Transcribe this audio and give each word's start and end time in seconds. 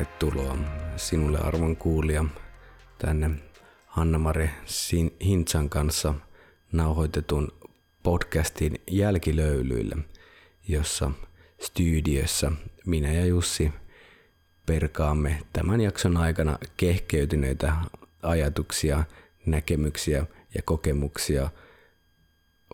Tervetuloa 0.00 0.58
sinulle 0.96 1.38
arvon 1.38 1.76
kuulija 1.76 2.24
tänne 2.98 3.30
Hanna-Mari 3.86 4.50
Hintsan 5.24 5.68
kanssa 5.68 6.14
nauhoitetun 6.72 7.48
podcastin 8.02 8.80
jälkilöylyille, 8.90 9.96
jossa 10.68 11.10
studiossa 11.60 12.52
minä 12.86 13.12
ja 13.12 13.26
Jussi 13.26 13.72
perkaamme 14.66 15.38
tämän 15.52 15.80
jakson 15.80 16.16
aikana 16.16 16.58
kehkeytyneitä 16.76 17.72
ajatuksia, 18.22 19.04
näkemyksiä 19.46 20.26
ja 20.54 20.62
kokemuksia 20.64 21.50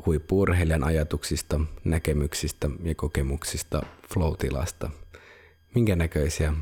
huippurheilijan 0.07 0.85
ajatuksista, 0.85 1.61
näkemyksistä 1.85 2.71
ja 2.83 2.95
kokemuksista 2.95 3.83
flow-tilasta. 4.15 4.91
Minkä 5.75 5.97
näköisiä 5.97 6.55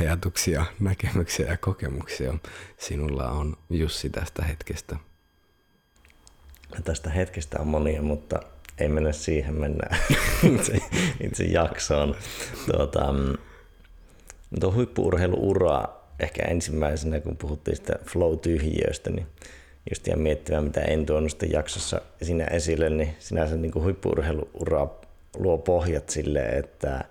ajatuksia, 0.00 0.64
näkemyksiä 0.80 1.46
ja 1.46 1.56
kokemuksia 1.56 2.34
sinulla 2.78 3.30
on 3.30 3.56
Jussi 3.70 4.10
tästä 4.10 4.44
hetkestä? 4.44 4.96
No 6.74 6.80
tästä 6.84 7.10
hetkestä 7.10 7.60
on 7.60 7.66
monia, 7.66 8.02
mutta 8.02 8.40
ei 8.78 8.88
mennä 8.88 9.12
siihen, 9.12 9.54
mennään 9.54 9.98
itse, 10.54 10.78
itse 11.20 11.44
jaksoon. 11.44 12.14
Tuota, 12.72 13.12
mm, 13.12 13.34
tuo 14.60 14.72
huippuurheiluura 14.72 15.84
ehkä 16.20 16.42
ensimmäisenä, 16.42 17.20
kun 17.20 17.36
puhuttiin 17.36 17.76
sitä 17.76 17.92
flow-tyhjiöstä, 18.04 19.10
niin 19.10 19.26
just 19.90 20.08
ihan 20.08 20.20
miettimään, 20.20 20.64
mitä 20.64 20.80
en 20.80 21.06
tuonut 21.06 21.30
sitten 21.30 21.52
jaksossa 21.52 22.00
siinä 22.22 22.44
esille, 22.44 22.90
niin 22.90 23.16
sinänsä 23.18 23.56
niin 23.56 23.74
huippuurheiluura 23.74 24.88
luo 25.36 25.58
pohjat 25.58 26.10
sille, 26.10 26.40
että 26.40 27.04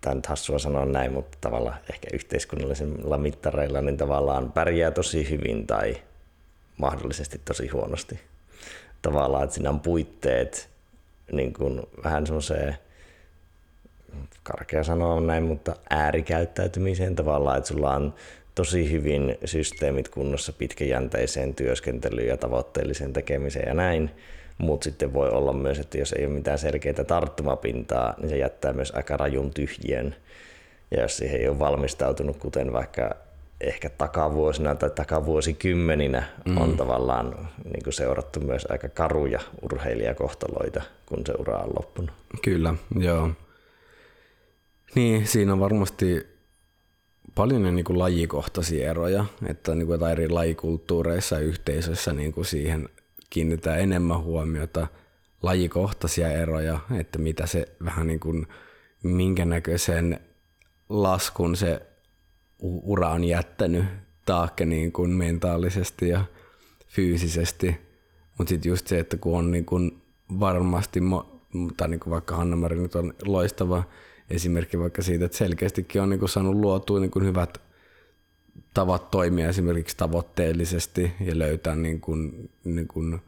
tämä 0.00 0.14
nyt 0.14 0.26
hassua 0.26 0.58
sanoa 0.58 0.84
näin, 0.84 1.12
mutta 1.12 1.38
tavallaan 1.40 1.78
ehkä 1.92 2.08
yhteiskunnallisilla 2.12 3.18
mittareilla 3.18 3.80
niin 3.80 3.96
tavallaan 3.96 4.52
pärjää 4.52 4.90
tosi 4.90 5.30
hyvin 5.30 5.66
tai 5.66 5.96
mahdollisesti 6.76 7.40
tosi 7.44 7.68
huonosti. 7.68 8.20
Tavallaan, 9.02 9.44
että 9.44 9.54
siinä 9.54 9.70
on 9.70 9.80
puitteet 9.80 10.68
niin 11.32 11.52
kuin 11.52 11.82
vähän 12.04 12.26
semmoiseen, 12.26 12.76
karkea 14.42 14.84
sanoa 14.84 15.20
näin, 15.20 15.42
mutta 15.42 15.76
äärikäyttäytymiseen 15.90 17.16
tavallaan, 17.16 17.58
että 17.58 17.68
sulla 17.68 17.94
on 17.94 18.14
tosi 18.54 18.90
hyvin 18.90 19.38
systeemit 19.44 20.08
kunnossa 20.08 20.52
pitkäjänteiseen 20.52 21.54
työskentelyyn 21.54 22.28
ja 22.28 22.36
tavoitteelliseen 22.36 23.12
tekemiseen 23.12 23.68
ja 23.68 23.74
näin, 23.74 24.10
mutta 24.60 24.84
sitten 24.84 25.12
voi 25.12 25.30
olla 25.30 25.52
myös, 25.52 25.78
että 25.78 25.98
jos 25.98 26.12
ei 26.12 26.26
ole 26.26 26.34
mitään 26.34 26.58
selkeää 26.58 27.04
tarttumapintaa, 27.06 28.14
niin 28.18 28.28
se 28.28 28.38
jättää 28.38 28.72
myös 28.72 28.92
aika 28.96 29.16
rajun 29.16 29.50
tyhjien. 29.50 30.16
Ja 30.90 31.02
jos 31.02 31.16
siihen 31.16 31.40
ei 31.40 31.48
ole 31.48 31.58
valmistautunut, 31.58 32.36
kuten 32.36 32.72
vaikka 32.72 33.10
ehkä 33.60 33.90
takavuosina 33.90 34.74
tai 34.74 34.90
takavuosikymmeninä 34.90 36.22
mm. 36.44 36.56
on 36.56 36.76
tavallaan 36.76 37.48
niin 37.64 37.84
kuin 37.84 37.94
seurattu 37.94 38.40
myös 38.40 38.66
aika 38.70 38.88
karuja 38.88 39.40
urheilijakohtaloita, 39.62 40.82
kun 41.06 41.26
se 41.26 41.32
ura 41.38 41.58
on 41.58 41.70
loppunut. 41.76 42.10
Kyllä, 42.42 42.74
joo. 42.98 43.30
Niin, 44.94 45.26
siinä 45.26 45.52
on 45.52 45.60
varmasti 45.60 46.26
paljon 47.34 47.74
niin 47.74 47.84
kuin 47.84 47.98
lajikohtaisia 47.98 48.90
eroja, 48.90 49.24
että 49.46 49.74
niin 49.74 49.86
kuin 49.86 50.02
eri 50.02 50.28
lajikulttuureissa 50.28 51.36
ja 51.36 51.40
yhteisöissä 51.40 52.12
niin 52.12 52.32
kuin 52.32 52.44
siihen 52.44 52.88
kiinnitetään 53.30 53.80
enemmän 53.80 54.22
huomiota 54.22 54.86
lajikohtaisia 55.42 56.28
eroja, 56.28 56.80
että 56.98 57.18
mitä 57.18 57.46
se 57.46 57.76
vähän 57.84 58.06
niin 58.06 58.20
kuin, 58.20 58.46
minkä 59.02 59.44
näköisen 59.44 60.20
laskun 60.88 61.56
se 61.56 61.82
ura 62.62 63.08
on 63.08 63.24
jättänyt 63.24 63.84
taakke 64.26 64.64
niin 64.64 64.92
kuin 64.92 65.10
mentaalisesti 65.10 66.08
ja 66.08 66.24
fyysisesti. 66.86 67.76
Mutta 68.38 68.48
sitten 68.48 68.70
just 68.70 68.86
se, 68.86 68.98
että 68.98 69.16
kun 69.16 69.38
on 69.38 69.50
niin 69.50 69.64
kuin 69.64 70.02
varmasti, 70.40 71.00
tai 71.76 71.88
niin 71.88 72.00
kuin 72.00 72.10
vaikka 72.10 72.36
Hanna-Mari 72.36 72.78
nyt 72.78 72.94
on 72.94 73.14
loistava 73.24 73.82
esimerkki 74.30 74.78
vaikka 74.78 75.02
siitä, 75.02 75.24
että 75.24 75.38
selkeästikin 75.38 76.02
on 76.02 76.10
niin 76.10 76.20
kuin 76.20 76.28
saanut 76.28 76.54
luotua 76.54 77.00
niin 77.00 77.10
kuin 77.10 77.24
hyvät 77.24 77.69
tavat 78.74 79.10
toimia 79.10 79.48
esimerkiksi 79.48 79.96
tavoitteellisesti 79.96 81.12
ja 81.20 81.38
löytää 81.38 81.76
niin 81.76 82.00
kuin, 82.00 82.50
niin 82.64 82.88
kuin 82.88 83.20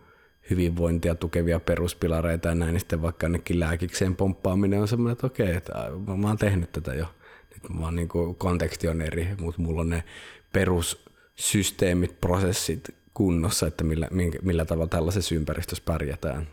hyvinvointia 0.50 1.14
tukevia 1.14 1.60
peruspilareita 1.60 2.48
ja 2.48 2.54
näin, 2.54 2.72
niin 2.72 2.80
sitten 2.80 3.02
vaikka 3.02 3.26
ainakin 3.26 3.60
lääkikseen 3.60 4.16
pomppaaminen 4.16 4.80
on 4.80 4.88
semmoinen, 4.88 5.12
että 5.12 5.26
okei, 5.26 5.56
että 5.56 5.72
mä 6.16 6.28
oon 6.28 6.38
tehnyt 6.38 6.72
tätä 6.72 6.94
jo. 6.94 7.06
Nyt 7.54 7.80
vaan 7.80 7.96
niin 7.96 8.08
kuin 8.08 8.34
konteksti 8.34 8.88
on 8.88 9.02
eri, 9.02 9.28
mutta 9.40 9.62
mulla 9.62 9.80
on 9.80 9.90
ne 9.90 10.04
perussysteemit, 10.52 12.20
prosessit 12.20 12.94
kunnossa, 13.14 13.66
että 13.66 13.84
millä, 13.84 14.08
millä 14.42 14.64
tavalla 14.64 14.88
tällaisessa 14.88 15.34
ympäristössä 15.34 15.84
pärjätään. 15.86 16.48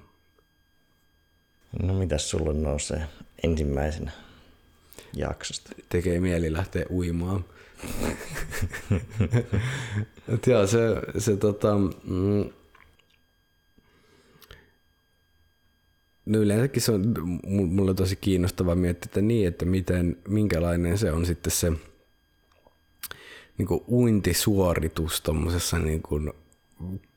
No 1.84 1.94
mitäs 1.94 2.30
sulle 2.30 2.54
nousee 2.54 3.02
ensimmäisenä 3.44 4.12
jaksosta? 5.14 5.70
Tekee 5.90 6.20
mieli 6.20 6.54
lähteä 6.54 6.86
uimaan. 6.90 7.46
Joo, 10.48 10.68
se, 10.68 10.80
se 11.18 11.38
tota, 11.38 11.78
mm, 12.04 12.50
No 16.30 16.40
yleensäkin 16.40 16.82
se 16.82 16.92
on 16.92 17.14
mulle 17.48 17.94
tosi 17.94 18.16
kiinnostavaa 18.16 18.76
miettiä, 18.76 19.08
että 19.08 19.22
niin, 19.22 19.48
että 19.48 19.66
miten, 19.66 20.18
minkälainen 20.28 20.98
se 20.98 21.12
on 21.12 21.26
sitten 21.26 21.52
se 21.52 21.72
niin 23.58 23.68
kuin 23.68 23.84
uintisuoritus 23.88 25.22
tuommoisessa 25.22 25.80
niin 25.80 26.02
kuin 26.02 26.34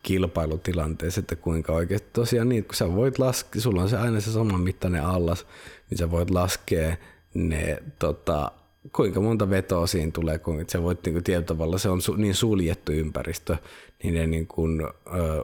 kilpailutilanteessa, 0.03 1.21
että 1.21 1.37
kuinka 1.37 1.73
oikeasti 1.73 2.09
tosiaan 2.13 2.49
niin, 2.49 2.65
kun 2.65 2.75
sä 2.75 2.95
voit 2.95 3.19
laskea, 3.19 3.63
sulla 3.63 3.83
on 3.83 3.89
se 3.89 3.97
aina 3.97 4.21
se 4.21 4.33
saman 4.33 4.61
mittainen 4.61 5.05
allas, 5.05 5.47
niin 5.91 5.99
sä 5.99 6.11
voit 6.11 6.31
laskea 6.31 6.97
ne, 7.35 7.83
tota, 7.99 8.53
kuinka 8.93 9.21
monta 9.21 9.51
vetoa 9.51 9.87
siinä 9.87 10.13
tulee, 10.13 10.39
kun 10.39 10.65
sä 10.69 10.83
voit 10.83 11.05
niin 11.05 11.13
kuin, 11.13 11.25
tietyllä 11.25 11.47
tavalla, 11.47 11.79
se 11.79 11.89
on 11.89 12.03
su, 12.03 12.15
niin 12.15 12.35
suljettu 12.35 12.93
ympäristö, 12.93 13.57
niin 14.03 14.15
ne 14.15 14.27
niin 14.27 14.47
kuin, 14.47 14.83
ö, 14.83 14.89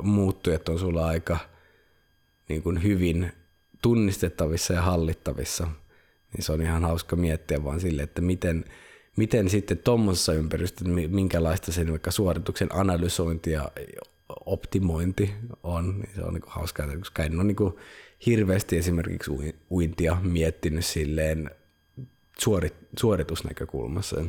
muuttujat 0.02 0.68
on 0.68 0.78
sulla 0.78 1.06
aika 1.06 1.38
niin 2.48 2.62
kuin 2.62 2.82
hyvin 2.82 3.32
tunnistettavissa 3.82 4.74
ja 4.74 4.82
hallittavissa. 4.82 5.68
Niin 6.32 6.44
se 6.44 6.52
on 6.52 6.62
ihan 6.62 6.82
hauska 6.82 7.16
miettiä 7.16 7.64
vaan 7.64 7.80
sille, 7.80 8.02
että 8.02 8.20
miten, 8.20 8.64
miten 9.16 9.48
sitten 9.50 9.78
tuommoisessa 9.78 10.32
ympäristössä, 10.32 10.92
minkälaista 11.08 11.72
sen 11.72 11.90
vaikka 11.90 12.10
suorituksen 12.10 12.68
analysointi 12.74 13.50
ja 13.50 13.70
optimointi 14.46 15.30
on, 15.62 15.98
niin 15.98 16.14
se 16.14 16.22
on 16.22 16.34
niin 16.34 16.42
hauskaa, 16.46 16.96
koska 16.98 17.24
en 17.24 17.34
ole 17.34 17.44
niin 17.44 17.56
hirveästi 18.26 18.76
esimerkiksi 18.76 19.30
uintia 19.70 20.16
miettinyt 20.22 20.84
silleen 20.84 21.50
suorit, 22.40 22.74
suoritusnäkökulmassa. 22.98 24.24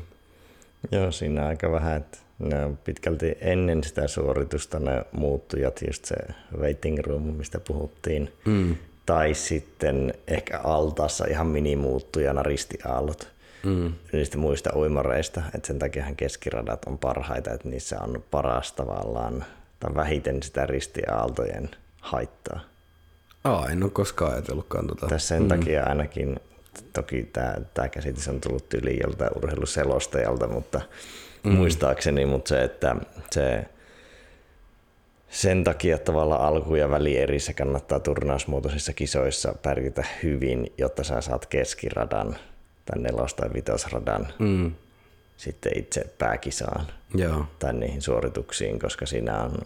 Joo, 0.92 1.12
siinä 1.12 1.48
aika 1.48 1.72
vähän, 1.72 1.98
että 1.98 2.18
ne 2.40 2.66
on 2.66 2.78
pitkälti 2.78 3.38
ennen 3.42 3.84
sitä 3.84 4.08
suoritusta 4.08 4.80
ne 4.80 5.06
muuttujat, 5.12 5.82
just 5.88 6.06
se 6.06 6.16
waiting 6.58 7.00
room, 7.00 7.22
mistä 7.22 7.60
puhuttiin, 7.60 8.34
mm 8.46 8.76
tai 9.10 9.34
sitten 9.34 10.14
ehkä 10.28 10.60
altaassa 10.64 11.26
ihan 11.26 11.48
minimuuttujana 11.48 12.44
ristiaallot 12.44 13.28
mm. 13.64 13.94
niistä 14.14 14.38
muista 14.38 14.76
uimareista, 14.76 15.42
että 15.56 15.68
sen 15.68 15.80
takiahan 15.80 16.16
keskiradat 16.16 16.86
on 16.86 16.98
parhaita, 16.98 17.52
että 17.52 17.70
niissä 17.70 18.00
on 18.02 18.24
paras 18.32 18.74
tavallaan 18.74 19.46
tai 19.80 19.96
vähiten 19.96 20.44
sitä 20.44 20.66
ristiaaltojen 20.66 21.70
haittaa. 22.02 22.60
Aa, 23.44 23.70
en 23.70 23.84
ole 23.84 23.92
koskaan 23.92 24.32
ajatellutkaan 24.32 24.88
tota. 24.88 25.08
Tässä 25.08 25.28
sen 25.28 25.42
mm. 25.42 25.48
takia 25.48 25.84
ainakin, 25.84 26.40
toki 26.94 27.24
tämä, 27.34 27.56
tämä 27.74 27.90
käsitys 27.90 28.28
on 28.28 28.42
tullut 28.42 28.74
yli 28.74 29.00
joltain 29.04 29.32
urheiluselostajalta, 29.36 30.48
mutta 30.48 30.82
mm. 31.44 31.52
muistaakseni, 31.52 32.26
mutta 32.26 32.50
se, 32.50 32.64
että 32.64 32.96
se 33.32 33.66
sen 35.30 35.64
takia 35.64 35.98
tavallaan 35.98 36.42
alku- 36.42 36.76
ja 36.76 36.90
välierissä 36.90 37.54
kannattaa 37.54 38.00
turnausmuotoisissa 38.00 38.94
kisoissa 38.94 39.56
pärjätä 39.64 40.06
hyvin, 40.24 40.74
jotta 40.78 41.04
sä 41.04 41.22
saat 41.22 41.46
keskiradan 41.46 42.36
tai 42.86 43.00
nelos- 43.00 43.34
tai 43.34 43.50
vitosradan 43.54 44.28
mm. 44.40 44.72
sitten 45.38 45.80
itse 45.80 46.06
pääkisaan 46.18 46.86
Joo. 47.16 47.46
tai 47.60 47.74
niihin 47.74 48.02
suorituksiin, 48.02 48.80
koska 48.80 49.06
siinä 49.06 49.44
on 49.44 49.58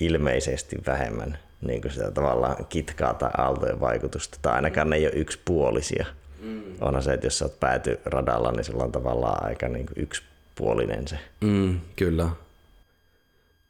ilmeisesti 0.00 0.76
vähemmän 0.86 1.38
niin 1.60 1.82
kuin 1.82 1.92
sitä 1.92 2.10
tavallaan 2.10 2.66
kitkaa 2.66 3.14
tai 3.14 3.30
aaltojen 3.38 3.80
vaikutusta, 3.80 4.38
tai 4.42 4.54
ainakaan 4.54 4.90
ne 4.90 4.96
ei 4.96 5.06
ole 5.06 5.14
yksipuolisia. 5.14 6.06
Mm. 6.40 6.62
Onhan 6.80 7.02
se, 7.02 7.12
että 7.12 7.26
jos 7.26 7.38
sä 7.38 7.44
oot 7.44 7.60
pääty 7.60 8.00
radalla, 8.04 8.52
niin 8.52 8.64
sulla 8.64 8.84
on 8.84 8.92
tavallaan 8.92 9.44
aika 9.44 9.68
niin 9.68 9.86
kuin 9.86 10.02
yksipuolinen 10.02 11.08
se. 11.08 11.18
Mm, 11.40 11.80
kyllä. 11.96 12.28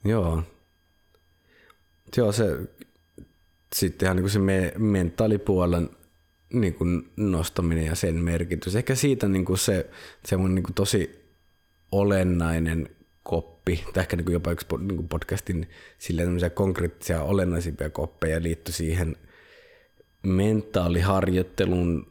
Joo. 0.05 0.43
Joo, 2.17 2.33
se 2.33 2.59
sittenhän 3.75 4.17
niin 4.17 4.31
se 4.31 4.39
me, 4.39 4.73
mentaalipuolen 4.79 5.91
niin 6.53 6.75
kuin 6.75 7.11
nostaminen 7.17 7.87
ja 7.87 7.95
sen 7.95 8.15
merkitys. 8.15 8.77
Ehkä 8.77 8.95
siitä 8.95 9.29
niin 9.29 9.45
kuin 9.45 9.59
se 9.59 9.91
semmoinen 10.25 10.55
niin 10.55 10.63
kuin 10.63 10.75
tosi 10.75 11.33
olennainen 11.93 12.89
koppi, 13.23 13.58
tai 13.77 14.01
ehkä 14.01 14.17
niin 14.17 14.25
kuin 14.25 14.33
jopa 14.33 14.53
yksi 14.53 14.67
niin 14.79 14.97
kuin 14.97 15.09
podcastin 15.09 15.69
silleen 15.99 16.39
konkreettisia 16.55 17.23
olennaisimpia 17.23 17.91
koppeja 17.91 18.43
liittyi 18.43 18.75
siihen 18.75 19.17
mentaaliharjoittelun 20.23 22.07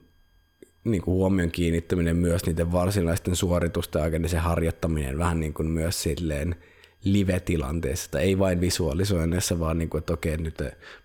niin 0.83 1.01
kuin 1.01 1.15
huomion 1.15 1.51
kiinnittäminen 1.51 2.15
myös 2.15 2.45
niiden 2.45 2.71
varsinaisten 2.71 3.35
suoritusten 3.35 4.01
aikana, 4.01 4.21
niin 4.21 4.29
se 4.29 4.37
harjoittaminen 4.37 5.17
vähän 5.17 5.39
niin 5.39 5.53
kuin 5.53 5.67
myös 5.67 6.03
silleen 6.03 6.55
live-tilanteessa, 7.03 8.05
että 8.05 8.19
ei 8.19 8.39
vain 8.39 8.61
visualisoinnissa, 8.61 9.59
vaan 9.59 9.77
niin 9.77 9.89
kuin, 9.89 9.99
että 9.99 10.13
okei, 10.13 10.37
nyt 10.37 10.59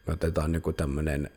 me 0.07 0.13
otetaan 0.13 0.55
joku 0.55 0.73
tämmöinen 0.73 1.31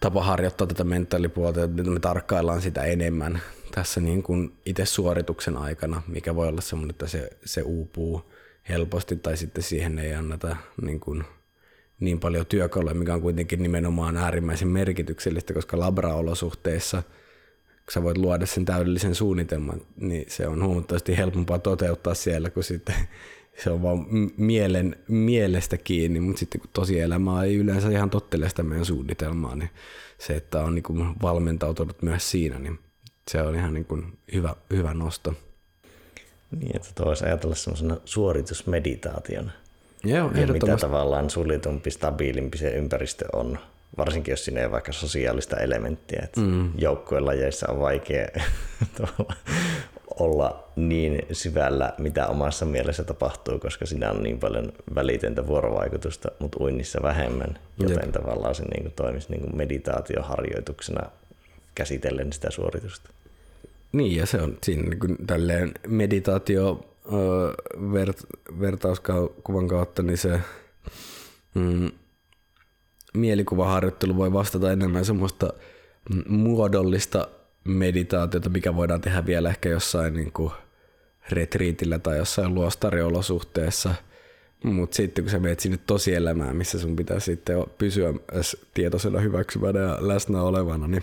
tapa 0.00 0.22
harjoittaa 0.22 0.66
tätä 0.66 0.84
mentaalipuolta, 0.84 1.64
että 1.64 1.82
me 1.82 2.00
tarkkaillaan 2.00 2.62
sitä 2.62 2.82
enemmän 2.82 3.40
tässä 3.70 4.00
niin 4.00 4.22
kuin 4.22 4.52
itse 4.66 4.86
suorituksen 4.86 5.56
aikana, 5.56 6.02
mikä 6.06 6.34
voi 6.34 6.48
olla 6.48 6.60
semmoinen, 6.60 6.90
että 6.90 7.06
se, 7.06 7.30
se 7.44 7.62
uupuu 7.62 8.32
helposti 8.68 9.16
tai 9.16 9.36
sitten 9.36 9.62
siihen 9.62 9.98
ei 9.98 10.14
anneta 10.14 10.56
niin, 10.82 11.00
kuin 11.00 11.24
niin 12.00 12.20
paljon 12.20 12.46
työkaluja, 12.46 12.94
mikä 12.94 13.14
on 13.14 13.22
kuitenkin 13.22 13.62
nimenomaan 13.62 14.16
äärimmäisen 14.16 14.68
merkityksellistä, 14.68 15.54
koska 15.54 15.78
labra-olosuhteissa– 15.78 17.02
kun 17.86 17.92
sä 17.92 18.02
voit 18.02 18.18
luoda 18.18 18.46
sen 18.46 18.64
täydellisen 18.64 19.14
suunnitelman, 19.14 19.80
niin 19.96 20.24
se 20.28 20.48
on 20.48 20.64
huomattavasti 20.64 21.16
helpompaa 21.16 21.58
toteuttaa 21.58 22.14
siellä, 22.14 22.50
kun 22.50 22.64
sitten 22.64 22.94
se 23.62 23.70
on 23.70 23.82
vaan 23.82 24.06
mielen, 24.36 24.96
mielestä 25.08 25.76
kiinni, 25.76 26.20
mutta 26.20 26.40
sitten 26.40 26.60
kun 26.60 26.70
tosielämä 26.72 27.44
ei 27.44 27.56
yleensä 27.56 27.90
ihan 27.90 28.10
tottele 28.10 28.48
sitä 28.48 28.62
meidän 28.62 28.84
suunnitelmaa, 28.84 29.56
niin 29.56 29.70
se, 30.18 30.36
että 30.36 30.62
on 30.62 30.74
niin 30.74 31.14
valmentautunut 31.22 32.02
myös 32.02 32.30
siinä, 32.30 32.58
niin 32.58 32.78
se 33.30 33.42
on 33.42 33.54
ihan 33.54 33.74
niin 33.74 33.84
kuin 33.84 34.18
hyvä, 34.34 34.54
hyvä 34.70 34.94
nosto. 34.94 35.34
Niin, 36.60 36.76
että 36.76 37.04
voisi 37.04 37.24
ajatella 37.24 37.54
semmoisena 37.54 37.96
suoritusmeditaationa. 38.04 39.50
Joo, 40.04 40.30
ja 40.34 40.46
mitä 40.46 40.76
tavallaan 40.76 41.30
suljetumpi, 41.30 41.90
stabiilimpi 41.90 42.58
se 42.58 42.70
ympäristö 42.70 43.24
on, 43.32 43.58
varsinkin 43.96 44.32
jos 44.32 44.44
siinä 44.44 44.60
ei 44.60 44.66
ole 44.66 44.72
vaikka 44.72 44.92
sosiaalista 44.92 45.56
elementtiä. 45.56 46.20
Että 46.24 46.40
mm. 46.40 46.72
Joukkuelajeissa 46.78 47.70
on 47.70 47.80
vaikea 47.80 48.28
olla 50.20 50.68
niin 50.76 51.26
syvällä, 51.32 51.92
mitä 51.98 52.26
omassa 52.26 52.66
mielessä 52.66 53.04
tapahtuu, 53.04 53.58
koska 53.58 53.86
siinä 53.86 54.10
on 54.10 54.22
niin 54.22 54.38
paljon 54.38 54.72
välitöntä 54.94 55.46
vuorovaikutusta, 55.46 56.30
mutta 56.38 56.58
uinnissa 56.60 57.02
vähemmän, 57.02 57.58
joten 57.80 58.06
Jep. 58.06 58.12
tavallaan 58.12 58.54
se 58.54 58.62
niin 58.62 58.82
kuin 58.82 58.92
toimisi 58.96 59.30
niin 59.30 59.40
kuin 59.40 59.56
meditaatioharjoituksena 59.56 61.10
käsitellen 61.76 62.32
sitä 62.32 62.50
suoritusta. 62.50 63.10
Niin, 63.92 64.16
ja 64.16 64.26
se 64.26 64.40
on 64.40 64.58
siinä 64.62 64.82
niin 64.82 65.26
tälleen 65.26 65.74
meditaatio 65.88 66.96
vert, 67.92 68.26
vertauskuvan 68.60 69.68
kautta, 69.68 70.02
niin 70.02 70.18
se 70.18 70.40
mm, 71.54 71.90
mielikuvaharjoittelu 73.14 74.16
voi 74.16 74.32
vastata 74.32 74.72
enemmän 74.72 75.04
semmoista 75.04 75.52
muodollista 76.28 77.28
meditaatiota, 77.64 78.48
mikä 78.48 78.76
voidaan 78.76 79.00
tehdä 79.00 79.26
vielä 79.26 79.48
ehkä 79.48 79.68
jossain 79.68 80.14
niin 80.14 80.32
kuin 80.32 80.52
retriitillä 81.30 81.98
tai 81.98 82.18
jossain 82.18 82.54
luostariolosuhteessa. 82.54 83.94
Mutta 84.64 84.96
sitten 84.96 85.24
kun 85.24 85.30
sä 85.30 85.38
menet 85.38 85.60
sinne 85.60 85.78
tosielämään, 85.86 86.56
missä 86.56 86.78
sun 86.78 86.96
pitää 86.96 87.20
sitten 87.20 87.64
pysyä 87.78 88.14
tietoisena 88.74 89.20
hyväksyvänä 89.20 89.80
ja 89.80 89.98
läsnä 90.00 90.42
olevana, 90.42 90.88
niin 90.88 91.02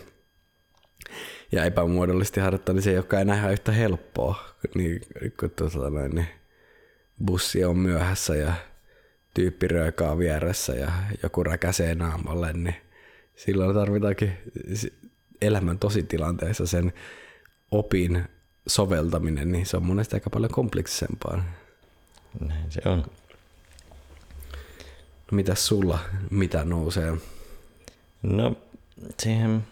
ja 1.53 1.63
epämuodollisesti 1.65 2.39
harjoittaa, 2.39 2.73
niin 2.73 2.83
se 2.83 2.89
ei 2.89 2.97
olekaan 2.97 3.21
enää 3.21 3.51
yhtä 3.51 3.71
helppoa, 3.71 4.43
niin, 4.75 5.01
kun 5.39 5.49
tuota, 5.49 5.89
niin 6.13 6.27
bussi 7.25 7.65
on 7.65 7.77
myöhässä 7.77 8.35
ja 8.35 8.53
tyyppi 9.33 9.67
röökaa 9.67 10.17
vieressä 10.17 10.73
ja 10.73 10.91
joku 11.23 11.43
räkäsee 11.43 11.95
naamalle, 11.95 12.53
niin 12.53 12.75
silloin 13.35 13.75
tarvitaankin 13.75 14.33
elämän 15.41 15.79
tositilanteessa 15.79 16.67
sen 16.67 16.93
opin 17.71 18.23
soveltaminen, 18.67 19.51
niin 19.51 19.65
se 19.65 19.77
on 19.77 19.85
monesti 19.85 20.15
aika 20.15 20.29
paljon 20.29 20.51
kompleksisempaa. 20.51 21.43
Näin 22.39 22.71
se 22.71 22.81
on. 22.85 22.97
No, 25.31 25.35
mitäs 25.35 25.67
sulla, 25.67 25.99
mitä 26.29 26.65
nousee? 26.65 27.13
No 28.23 28.55
siihen 29.19 29.63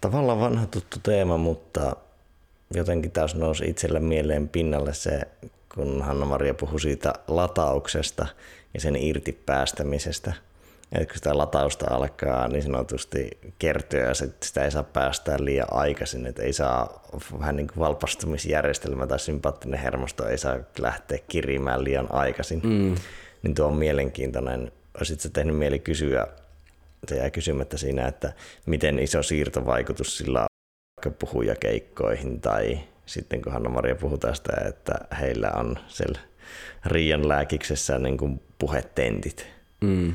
tavallaan 0.00 0.40
vanha 0.40 0.66
tuttu 0.66 0.96
teema, 1.02 1.36
mutta 1.36 1.96
jotenkin 2.74 3.10
taas 3.10 3.34
nousi 3.34 3.64
itselle 3.64 4.00
mieleen 4.00 4.48
pinnalle 4.48 4.94
se, 4.94 5.20
kun 5.74 6.02
Hanna-Maria 6.02 6.54
puhui 6.54 6.80
siitä 6.80 7.12
latauksesta 7.28 8.26
ja 8.74 8.80
sen 8.80 8.96
irti 8.96 9.32
päästämisestä– 9.46 10.32
että 10.92 11.06
kun 11.06 11.14
sitä 11.14 11.38
latausta 11.38 11.86
alkaa 11.90 12.48
niin 12.48 12.62
sanotusti 12.62 13.38
kertyä 13.58 14.04
ja 14.04 14.14
sitä 14.14 14.64
ei 14.64 14.70
saa 14.70 14.82
päästää 14.82 15.36
liian 15.40 15.68
aikaisin, 15.70 16.26
että 16.26 16.42
ei 16.42 16.52
saa 16.52 17.02
vähän 17.38 17.56
niin 17.56 17.66
kuin 17.66 17.78
valpastumisjärjestelmä 17.78 19.06
tai 19.06 19.18
sympaattinen 19.18 19.80
hermosto 19.80 20.28
ei 20.28 20.38
saa 20.38 20.58
lähteä 20.78 21.18
kirimään 21.28 21.84
liian 21.84 22.12
aikaisin, 22.12 22.60
mm. 22.64 22.94
niin 23.42 23.54
tuo 23.54 23.66
on 23.66 23.76
mielenkiintoinen. 23.76 24.72
Olisit 24.96 25.20
sä 25.20 25.28
tehnyt 25.28 25.56
mieli 25.56 25.78
kysyä, 25.78 26.26
se 27.08 27.16
jää 27.16 27.30
kysymättä 27.30 27.76
siinä, 27.76 28.06
että 28.08 28.32
miten 28.66 28.98
iso 28.98 29.22
siirtovaikutus 29.22 30.18
sillä 30.18 30.40
on 30.40 30.46
vaikka 30.96 31.26
puhujakeikkoihin 31.26 32.40
tai 32.40 32.78
sitten 33.06 33.42
kun 33.42 33.52
Hanna-Maria 33.52 33.94
puhuu 33.94 34.18
tästä, 34.18 34.52
että 34.68 34.94
heillä 35.20 35.50
on 35.50 35.78
siellä 35.88 36.20
Riian 36.86 37.28
lääkiksessä 37.28 37.98
niin 37.98 38.16
kuin 38.16 38.40
puhetentit. 38.58 39.46
Mm 39.80 40.12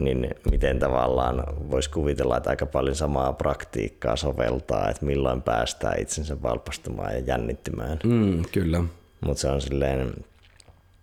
niin 0.00 0.30
miten 0.50 0.78
tavallaan 0.78 1.44
voisi 1.70 1.90
kuvitella, 1.90 2.36
että 2.36 2.50
aika 2.50 2.66
paljon 2.66 2.96
samaa 2.96 3.32
praktiikkaa 3.32 4.16
soveltaa, 4.16 4.90
että 4.90 5.06
milloin 5.06 5.42
päästään 5.42 6.00
itsensä 6.00 6.42
valpastumaan 6.42 7.14
ja 7.14 7.18
jännittymään. 7.18 7.98
Mm, 8.04 8.42
kyllä. 8.52 8.84
Mutta 9.20 9.40
se 9.40 9.48
on 9.48 9.60
silleen 9.60 10.14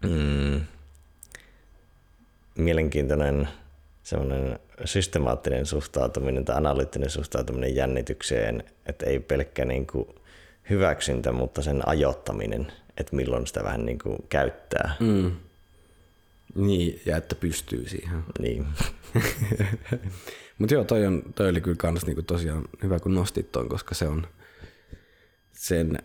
mm, 0.10 0.62
mielenkiintoinen 2.56 3.48
semmoinen 4.12 4.60
systemaattinen 4.86 5.66
suhtautuminen 5.66 6.46
tai 6.46 6.58
analyyttinen 6.58 7.10
suhtautuminen 7.10 7.76
jännitykseen, 7.76 8.64
että 8.86 9.06
ei 9.06 9.20
pelkkä 9.20 9.66
niin 9.66 9.88
kuin 9.88 10.08
hyväksyntä, 10.70 11.32
mutta 11.32 11.62
sen 11.62 11.88
ajoittaminen, 11.88 12.72
että 12.98 13.16
milloin 13.16 13.48
sitä 13.48 13.64
vähän 13.64 13.86
niin 13.86 14.00
kuin 14.00 14.18
käyttää. 14.30 14.96
Mm. 15.00 15.32
Niin, 16.56 17.02
ja 17.06 17.18
että 17.18 17.36
pystyy 17.36 17.90
siihen. 17.90 18.24
Niin. 18.40 18.66
Mutta 20.58 20.74
joo, 20.74 20.84
toi, 20.84 21.06
on, 21.06 21.24
toi 21.36 21.50
oli 21.50 21.62
kyllä 21.62 21.78
kans 21.78 22.06
niinku 22.06 22.22
tosiaan 22.22 22.64
hyvä, 22.84 23.00
kun 23.00 23.14
nostit 23.14 23.52
ton, 23.52 23.70
koska 23.70 23.96
se 23.96 24.08
on 24.08 24.28
sen 25.54 26.00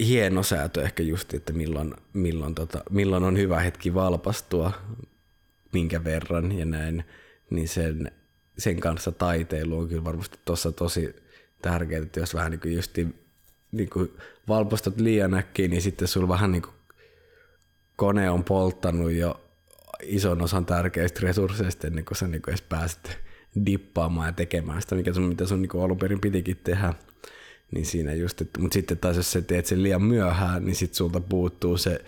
hieno 0.00 0.42
säätö 0.42 0.82
ehkä 0.82 1.02
just, 1.02 1.34
että 1.34 1.52
milloin, 1.52 1.94
milloin, 2.12 2.54
tota, 2.54 2.82
milloin 2.90 3.24
on 3.24 3.36
hyvä 3.36 3.60
hetki 3.60 3.94
valpastua, 3.94 4.72
minkä 5.72 6.04
verran 6.04 6.52
ja 6.52 6.64
näin, 6.64 7.04
niin 7.50 7.68
sen, 7.68 8.12
sen 8.58 8.80
kanssa 8.80 9.12
taiteilu 9.12 9.78
on 9.78 9.88
kyllä 9.88 10.04
varmasti 10.04 10.38
tuossa 10.44 10.72
tosi 10.72 11.16
tärkeää, 11.62 12.02
että 12.02 12.20
jos 12.20 12.34
vähän 12.34 12.50
niin 12.50 12.60
kuin 12.60 12.74
justi 12.74 13.08
niin 13.72 13.90
kuin 13.90 14.10
valpastut 14.48 15.00
liian 15.00 15.34
äkkiä, 15.34 15.68
niin 15.68 15.82
sitten 15.82 16.08
sulla 16.08 16.28
vähän 16.28 16.52
niin 16.52 16.62
kuin 16.62 16.74
kone 17.96 18.30
on 18.30 18.44
polttanut 18.44 19.12
jo 19.12 19.40
ison 20.02 20.42
osan 20.42 20.66
tärkeistä 20.66 21.20
resursseista 21.22 21.86
ennen 21.86 22.04
kuin 22.04 22.16
sä 22.16 22.26
niin 22.26 22.42
edes 22.48 22.62
pääset 22.62 23.18
dippaamaan 23.66 24.28
ja 24.28 24.32
tekemään 24.32 24.82
sitä, 24.82 24.94
mikä 24.94 25.12
sun, 25.12 25.24
mitä 25.24 25.46
sun 25.46 25.62
niin 25.62 25.82
alun 25.84 25.98
perin 25.98 26.20
pitikin 26.20 26.56
tehdä. 26.56 26.94
Niin 27.74 27.86
siinä 27.86 28.14
just, 28.14 28.40
että, 28.40 28.60
mutta 28.60 28.74
sitten 28.74 28.98
taas 28.98 29.16
jos 29.16 29.32
sä 29.32 29.42
teet 29.42 29.66
sen 29.66 29.82
liian 29.82 30.02
myöhään, 30.02 30.64
niin 30.64 30.76
sitten 30.76 30.96
sulta 30.96 31.20
puuttuu 31.20 31.76
se 31.76 32.04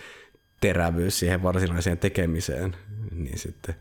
terävyys 0.60 1.18
siihen 1.18 1.42
varsinaiseen 1.42 1.98
tekemiseen, 1.98 2.76
niin 3.10 3.38
sitten 3.38 3.74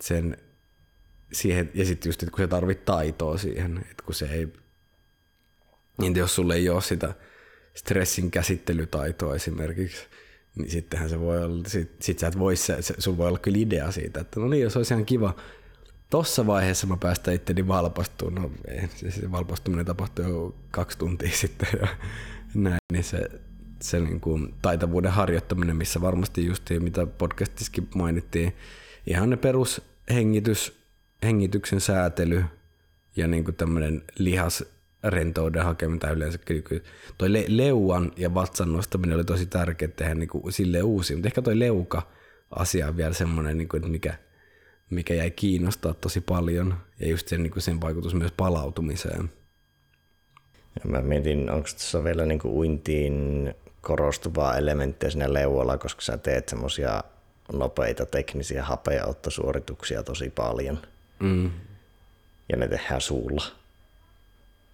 sen 0.00 0.36
siihen, 1.32 1.70
ja 1.74 1.84
sitten 1.84 2.10
just, 2.10 2.22
että 2.22 2.30
kun 2.30 2.44
sä 2.44 2.48
tarvit 2.48 2.84
taitoa 2.84 3.38
siihen, 3.38 3.78
että 3.90 4.02
kun 4.06 4.14
se 4.14 4.26
ei, 4.26 4.48
niin 5.98 6.16
jos 6.16 6.34
sulle 6.34 6.54
ei 6.54 6.68
ole 6.68 6.82
sitä 6.82 7.14
stressin 7.74 8.30
käsittelytaitoa 8.30 9.34
esimerkiksi, 9.34 10.06
niin 10.54 10.70
sittenhän 10.70 11.08
se 11.08 11.20
voi 11.20 11.44
olla, 11.44 11.68
sit, 11.68 11.92
sit 12.00 12.18
sä 12.18 12.26
et 12.26 12.38
voi, 12.38 12.56
se, 12.56 12.82
se, 12.82 12.94
sun 12.98 13.18
voi 13.18 13.28
olla 13.28 13.38
kyllä 13.38 13.58
idea 13.58 13.90
siitä, 13.90 14.20
että 14.20 14.40
no 14.40 14.48
niin, 14.48 14.62
jos 14.62 14.76
olisi 14.76 14.94
ihan 14.94 15.06
kiva, 15.06 15.36
tossa 16.12 16.46
vaiheessa 16.46 16.86
mä 16.86 16.96
päästä 16.96 17.32
itteni 17.32 17.68
valpastuun, 17.68 18.34
no 18.34 18.50
se, 19.10 19.32
valpastuminen 19.32 19.86
tapahtuu 19.86 20.24
jo 20.24 20.54
kaksi 20.70 20.98
tuntia 20.98 21.30
sitten 21.40 21.68
ja 21.80 21.88
näin, 22.54 22.78
niin 22.92 23.04
se, 23.04 23.30
se 23.80 24.00
niin 24.00 24.20
kuin 24.20 24.54
taitavuuden 24.62 25.12
harjoittaminen, 25.12 25.76
missä 25.76 26.00
varmasti 26.00 26.46
just 26.46 26.70
mitä 26.80 27.06
podcastissakin 27.06 27.88
mainittiin, 27.94 28.52
ihan 29.06 29.30
ne 29.30 29.36
perushengitys, 29.36 30.72
hengityksen 31.22 31.80
säätely 31.80 32.44
ja 33.16 33.28
niin 33.28 33.44
kuin 33.44 33.54
tämmöinen 33.54 34.02
lihasrentouden 34.18 35.64
hakeminen 35.64 36.16
yleensä. 36.16 36.38
Toi 37.18 37.32
le- 37.32 37.44
leuan 37.48 38.12
ja 38.16 38.34
vatsan 38.34 38.72
nostaminen 38.72 39.16
oli 39.16 39.24
tosi 39.24 39.46
tärkeää 39.46 39.90
tehdä 39.96 40.14
niin 40.14 40.28
kuin 40.28 40.52
sille 40.52 40.82
uusi, 40.82 41.14
mutta 41.14 41.28
ehkä 41.28 41.42
toi 41.42 41.58
leuka 41.58 42.02
asia 42.50 42.88
on 42.88 42.96
vielä 42.96 43.14
semmoinen, 43.14 43.58
niin 43.58 43.68
kuin, 43.68 43.78
että 43.78 43.90
mikä, 43.90 44.14
mikä 44.92 45.14
jäi 45.14 45.30
kiinnostaa 45.30 45.94
tosi 45.94 46.20
paljon 46.20 46.74
ja 47.00 47.08
just 47.08 47.28
sen, 47.28 47.42
niin 47.42 47.50
kuin 47.50 47.62
sen 47.62 47.80
vaikutus 47.80 48.14
myös 48.14 48.32
palautumiseen. 48.32 49.30
Ja 50.84 50.90
mä 50.90 51.02
mietin, 51.02 51.50
onko 51.50 51.68
tässä 51.72 52.04
vielä 52.04 52.26
niin 52.26 52.38
kuin 52.38 52.54
uintiin 52.54 53.54
korostuvaa 53.80 54.56
elementtiä 54.56 55.10
siinä 55.10 55.32
leualla, 55.32 55.78
koska 55.78 56.02
sä 56.02 56.16
teet 56.16 56.48
semmoisia 56.48 57.04
nopeita 57.52 58.06
teknisiä 58.06 58.64
hapeaottosuorituksia 58.64 60.02
tosi 60.02 60.30
paljon. 60.30 60.78
Mm. 61.20 61.50
Ja 62.48 62.56
ne 62.56 62.68
tehdään 62.68 63.00
suulla. 63.00 63.44